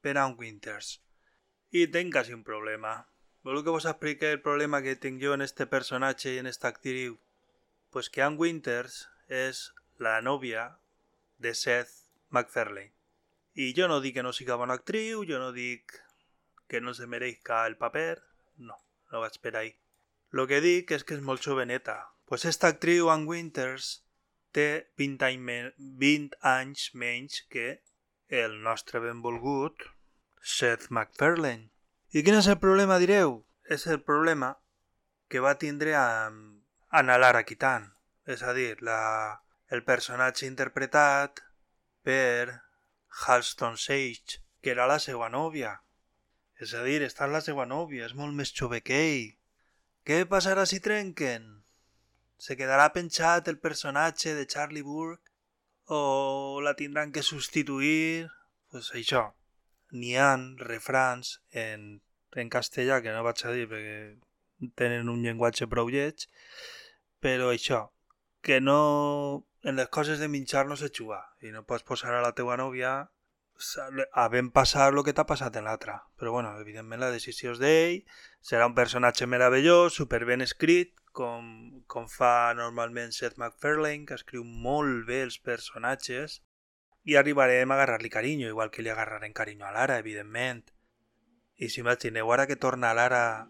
per 0.08 0.15
Ann 0.22 0.38
Winters. 0.39 1.02
I 1.76 1.82
tenc 1.91 2.13
quasi 2.15 2.32
un 2.32 2.43
problema. 2.48 2.91
Voleu 3.43 3.63
que 3.65 3.74
vos 3.76 3.88
explique 3.89 4.30
el 4.32 4.39
problema 4.39 4.80
que 4.82 4.96
tinc 4.96 5.20
jo 5.20 5.34
en 5.36 5.43
este 5.43 5.65
personatge 5.67 6.32
i 6.32 6.38
en 6.39 6.48
esta 6.48 6.70
actriu? 6.72 7.17
Pues 7.91 8.08
que 8.10 8.24
Ann 8.24 8.38
Winters 8.39 9.02
és 9.28 9.74
la 10.00 10.22
nòvia 10.24 10.63
de 11.43 11.52
Seth 11.52 11.91
MacFarlane. 12.32 12.93
I 13.60 13.74
jo 13.76 13.89
no 13.91 13.98
dic 14.00 14.15
que 14.15 14.24
no 14.24 14.32
siga 14.32 14.56
bona 14.62 14.78
actriu, 14.80 15.26
jo 15.28 15.41
no 15.43 15.52
dic 15.52 15.98
que 16.72 16.80
no 16.80 16.96
se 16.96 17.10
merezca 17.12 17.65
el 17.67 17.76
paper, 17.76 18.24
no, 18.63 18.80
no 19.12 19.26
vaig 19.26 19.36
per 19.43 19.58
ahí. 19.58 19.74
Lo 20.32 20.48
que 20.48 20.62
dic 20.63 20.96
és 20.96 21.04
que 21.04 21.20
és 21.20 21.26
molt 21.32 21.43
joveneta. 21.43 21.98
Pues 22.32 22.48
esta 22.48 22.72
actriu, 22.72 23.12
Ann 23.12 23.28
Winters, 23.28 23.91
té 24.56 24.88
20 25.04 25.28
anys, 25.34 25.43
men 25.52 25.70
20 26.00 26.39
anys 26.56 26.88
menys 26.96 27.43
que 27.52 27.70
el 28.32 28.60
nostre 28.63 29.04
benvolgut 29.04 29.89
Seth 30.41 30.89
MacFarlane. 30.89 31.69
I 32.15 32.23
quin 32.23 32.38
és 32.39 32.47
el 32.47 32.60
problema, 32.62 33.00
direu? 33.02 33.41
És 33.69 33.86
el 33.88 34.00
problema 34.02 34.54
que 35.28 35.43
va 35.43 35.58
tindre 35.60 35.95
amb 36.00 36.63
Anna 36.89 37.17
Lara 37.19 37.43
Kitan. 37.43 37.91
És 38.28 38.43
a 38.43 38.54
dir, 38.56 38.78
la, 38.84 39.41
el 39.71 39.84
personatge 39.88 40.47
interpretat 40.47 41.41
per 42.04 42.62
Halston 43.26 43.78
Sage, 43.78 44.39
que 44.62 44.71
era 44.71 44.88
la 44.88 45.00
seva 45.04 45.30
nòvia. 45.32 45.78
És 46.60 46.73
a 46.73 46.84
dir, 46.88 47.02
està 47.06 47.28
la 47.30 47.43
seva 47.43 47.67
nòvia, 47.69 48.08
és 48.08 48.15
molt 48.17 48.36
més 48.36 48.54
jove 48.56 48.82
que 48.82 48.97
ell. 49.10 49.30
Què 50.08 50.23
passarà 50.32 50.65
si 50.65 50.80
trenquen? 50.84 51.47
Se 52.38 52.56
quedarà 52.56 52.88
penjat 52.95 53.50
el 53.52 53.60
personatge 53.60 54.36
de 54.38 54.45
Charlie 54.47 54.86
Burke? 54.86 55.23
O 55.88 56.60
la 56.63 56.76
tindran 56.76 57.12
que 57.12 57.23
substituir? 57.23 58.28
Pues 58.71 58.91
això. 58.95 59.32
N'hi 59.91 60.15
ha 60.19 60.32
refrans 60.62 61.38
en, 61.52 62.02
en 62.36 62.50
castellà, 62.54 63.02
que 63.02 63.13
no 63.15 63.23
vaig 63.28 63.43
a 63.45 63.54
dir 63.56 63.67
perquè 63.71 64.71
tenen 64.80 65.12
un 65.13 65.21
llenguatge 65.23 65.69
prou 65.71 65.91
lleig, 65.93 66.28
però 67.23 67.52
això, 67.54 67.86
que 68.41 68.60
no 68.62 69.45
en 69.63 69.76
les 69.76 69.89
coses 69.89 70.19
de 70.19 70.28
menjar 70.32 70.65
no 70.67 70.78
se 70.80 70.89
juga 70.93 71.21
i 71.43 71.52
no 71.52 71.65
pots 71.67 71.86
posar 71.88 72.13
a 72.15 72.23
la 72.23 72.34
teua 72.36 72.58
nòvia 72.60 73.10
havent 74.21 74.52
passar 74.54 74.91
el 74.91 75.02
que 75.04 75.13
t'ha 75.17 75.26
passat 75.26 75.56
en 75.58 75.65
l'altra. 75.65 75.97
Però 76.17 76.32
bueno, 76.32 76.54
evidentment 76.62 77.02
la 77.02 77.12
decisió 77.13 77.56
és 77.56 77.62
d'ell, 77.62 77.97
serà 78.41 78.67
un 78.69 78.76
personatge 78.78 79.26
meravellós, 79.26 79.97
super 79.97 80.23
ben 80.30 80.45
escrit, 80.45 80.93
com, 81.17 81.47
com 81.89 82.06
fa 82.08 82.54
normalment 82.58 83.12
Seth 83.15 83.39
MacFarlane, 83.41 84.06
que 84.06 84.17
escriu 84.19 84.43
molt 84.45 85.08
bé 85.10 85.23
els 85.26 85.39
personatges, 85.41 86.41
i 87.08 87.15
arribarem 87.15 87.72
a 87.72 87.76
agarrar-li 87.78 88.10
carinyo, 88.12 88.50
igual 88.52 88.70
que 88.70 88.84
li 88.84 88.91
agarrarem 88.91 89.32
carinyo 89.32 89.63
a 89.65 89.72
Lara, 89.72 89.96
evidentment. 90.04 90.74
I 91.56 91.70
si 91.72 91.80
imagineu 91.80 92.34
ara 92.36 92.50
que 92.50 92.60
torna 92.60 92.91
Lara 92.93 93.48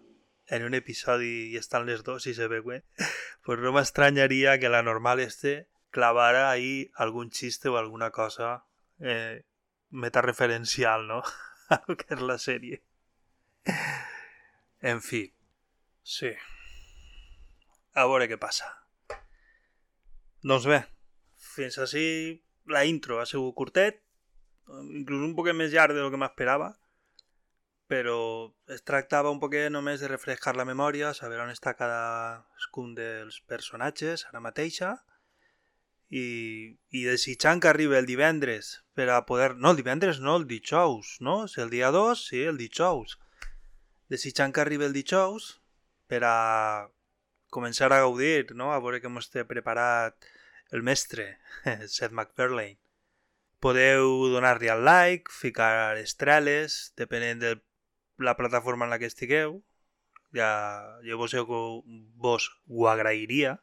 en 0.54 0.64
un 0.64 0.78
episodi 0.78 1.50
i 1.50 1.58
estan 1.58 1.88
les 1.90 2.06
dos 2.06 2.30
i 2.30 2.36
se 2.38 2.46
veuen, 2.54 2.86
pues 3.44 3.58
no 3.58 3.74
m'estranyaria 3.74 4.60
que 4.62 4.70
la 4.70 4.84
normal 4.86 5.20
este 5.26 5.66
clavara 5.90 6.52
ahí 6.52 6.92
algun 6.94 7.34
xiste 7.34 7.74
o 7.74 7.82
alguna 7.82 8.12
cosa 8.12 8.68
eh, 9.00 9.44
metareferencial, 9.90 11.08
no? 11.08 11.24
a 11.74 11.82
lo 11.88 11.98
que 11.98 12.14
és 12.14 12.22
la 12.22 12.38
sèrie. 12.38 12.84
En 14.86 15.02
fi, 15.02 15.26
sí. 16.06 16.30
A 17.98 18.06
veure 18.06 18.30
què 18.30 18.38
passa. 18.38 18.70
Doncs 20.46 20.70
bé, 20.70 20.84
fins 21.42 21.82
així 21.82 22.06
la 22.68 22.84
intro 22.86 23.22
ha 23.22 23.26
sigut 23.26 23.56
curtet, 23.56 24.02
inclús 25.00 25.24
un 25.24 25.36
poquet 25.38 25.56
més 25.56 25.72
llarg 25.74 25.96
de 25.96 26.04
lo 26.04 26.12
que 26.12 26.20
m'esperava, 26.20 26.74
però 27.88 28.20
es 28.68 28.84
tractava 28.84 29.32
un 29.32 29.40
poquet 29.40 29.72
només 29.72 30.02
de 30.04 30.10
refrescar 30.12 30.56
la 30.58 30.68
memòria, 30.68 31.14
saber 31.16 31.40
on 31.40 31.54
està 31.54 31.74
cadascun 31.80 32.94
dels 32.98 33.40
personatges 33.48 34.28
ara 34.28 34.44
mateixa, 34.44 34.98
i, 36.10 36.76
i 36.96 37.04
desitjant 37.04 37.62
que 37.64 37.72
arribi 37.72 37.98
el 37.98 38.08
divendres 38.08 38.78
per 38.96 39.10
a 39.12 39.24
poder... 39.28 39.56
No, 39.56 39.72
el 39.72 39.80
divendres 39.80 40.22
no, 40.24 40.38
el 40.40 40.48
dijous, 40.48 41.18
no? 41.20 41.48
Si 41.52 41.62
el 41.64 41.72
dia 41.72 41.92
2, 41.92 42.28
sí, 42.30 42.44
el 42.48 42.60
dijous. 42.60 43.18
Desitjant 44.12 44.56
que 44.56 44.64
arribi 44.64 44.88
el 44.88 44.96
dijous 44.96 45.58
per 46.08 46.24
a 46.24 46.38
començar 47.52 47.92
a 47.92 48.00
gaudir, 48.04 48.54
no? 48.56 48.72
A 48.72 48.80
veure 48.84 49.02
que 49.04 49.12
té 49.32 49.44
preparat 49.48 50.32
el 50.72 50.84
mestre, 50.84 51.38
Seth 51.88 52.12
MacFarlane. 52.12 52.78
Podeu 53.60 54.28
donar-li 54.30 54.70
al 54.70 54.84
like, 54.86 55.32
ficar 55.34 55.98
estreles, 55.98 56.94
depenent 56.98 57.42
de 57.42 57.56
la 58.18 58.36
plataforma 58.38 58.86
en 58.86 58.92
la 58.94 59.00
que 59.00 59.10
estigueu. 59.10 59.64
Ja, 60.36 61.00
jo 61.06 61.18
vos, 61.18 61.34
vos 62.16 62.52
ho. 62.68 63.58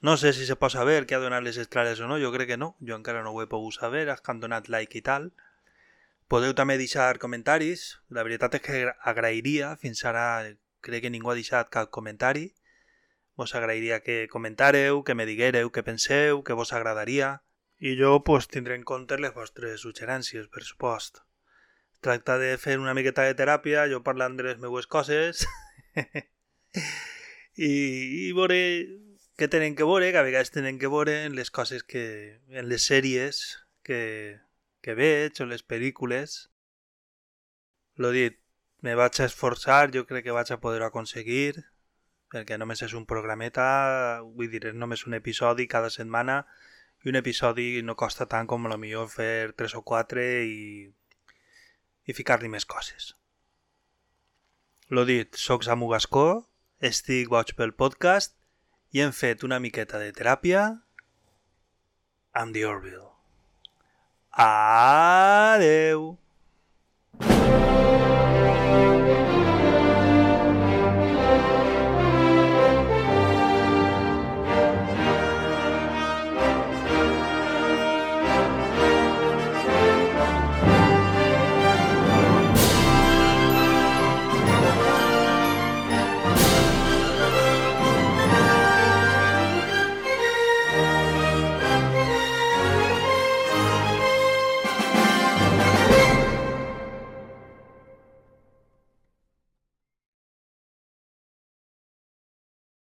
No 0.00 0.16
sé 0.16 0.32
si 0.32 0.46
se 0.46 0.56
pot 0.56 0.72
saber 0.72 1.06
què 1.08 1.16
ha 1.16 1.22
donat 1.22 1.44
les 1.44 1.56
estrelles 1.56 2.00
o 2.00 2.08
no, 2.08 2.18
jo 2.20 2.30
crec 2.32 2.50
que 2.52 2.60
no, 2.60 2.74
jo 2.84 2.96
encara 2.96 3.22
no 3.24 3.32
ho 3.32 3.40
he 3.42 3.48
pogut 3.48 3.72
saber, 3.72 4.08
els 4.08 4.20
que 4.20 4.32
han 4.32 4.62
like 4.68 4.98
i 4.98 5.02
tal. 5.02 5.32
Podeu 6.28 6.54
també 6.54 6.76
deixar 6.76 7.18
comentaris, 7.18 8.00
la 8.08 8.22
veritat 8.22 8.54
és 8.56 8.62
que 8.64 8.92
agrairia, 9.12 9.76
fins 9.76 10.04
ara 10.04 10.52
crec 10.80 11.04
que 11.04 11.10
ningú 11.10 11.30
ha 11.30 11.38
deixat 11.38 11.70
cap 11.72 11.90
comentari, 11.90 12.52
vos 13.36 13.54
agrairia 13.54 14.00
que 14.00 14.28
comentareu, 14.30 15.02
que 15.02 15.14
me 15.14 15.26
diguereu 15.26 15.70
què 15.74 15.82
penseu, 15.86 16.42
què 16.46 16.54
vos 16.54 16.72
agradaria, 16.72 17.40
i 17.78 17.96
jo 17.98 18.20
pues, 18.24 18.46
tindré 18.48 18.76
en 18.78 18.84
compte 18.86 19.18
les 19.18 19.34
vostres 19.34 19.82
suggerències, 19.82 20.46
per 20.48 20.62
supost. 20.62 21.24
Tracta 22.04 22.38
de 22.38 22.54
fer 22.60 22.78
una 22.78 22.94
miqueta 22.94 23.24
de 23.26 23.34
teràpia, 23.34 23.88
jo 23.90 24.04
parlant 24.06 24.38
de 24.38 24.46
les 24.46 24.60
meues 24.62 24.86
coses, 24.86 25.46
i, 27.56 27.72
i 28.28 28.30
veure 28.36 28.60
què 29.34 29.50
tenen 29.50 29.74
que 29.74 29.88
veure, 29.88 30.12
que 30.12 30.22
a 30.22 30.26
vegades 30.26 30.54
tenen 30.54 30.78
que 30.78 30.90
veure 30.92 31.24
en 31.26 31.34
les 31.34 31.50
coses 31.50 31.82
que... 31.82 32.40
en 32.54 32.68
les 32.70 32.86
sèries 32.86 33.42
que, 33.82 34.38
que 34.80 34.94
veig 34.94 35.42
o 35.42 35.50
les 35.50 35.66
pel·lícules. 35.66 36.38
Lo 37.98 38.14
dit, 38.14 38.38
me 38.84 38.94
vaig 38.94 39.18
a 39.18 39.26
esforçar, 39.26 39.90
jo 39.90 40.06
crec 40.06 40.28
que 40.28 40.36
vaig 40.36 40.50
a 40.52 40.60
poder 40.62 40.84
aconseguir 40.86 41.64
perquè 42.34 42.58
només 42.58 42.82
és 42.82 42.94
un 42.98 43.06
programeta, 43.06 43.64
vull 44.34 44.50
dir, 44.50 44.64
és 44.70 44.74
només 44.76 45.06
un 45.06 45.14
episodi 45.14 45.68
cada 45.70 45.90
setmana 45.94 46.42
i 47.04 47.12
un 47.12 47.20
episodi 47.20 47.82
no 47.86 47.94
costa 48.00 48.26
tant 48.26 48.48
com 48.50 48.66
la 48.70 48.78
millor 48.80 49.10
fer 49.12 49.52
3 49.60 49.76
o 49.78 49.82
4 49.86 50.24
i, 50.48 50.88
i 52.08 52.16
ficar-li 52.16 52.50
més 52.50 52.66
coses. 52.66 53.12
Lo 54.90 55.04
dit, 55.08 55.36
soc 55.40 55.64
Samu 55.64 55.88
Gascó, 55.92 56.44
estic 56.84 57.30
boig 57.32 57.54
pel 57.58 57.72
podcast 57.72 58.34
i 58.94 59.00
hem 59.04 59.14
fet 59.16 59.46
una 59.46 59.60
miqueta 59.62 60.00
de 60.02 60.10
teràpia 60.16 60.66
amb 62.42 62.54
The 62.56 62.66
Orville. 62.66 63.10
Adeu! 64.34 66.14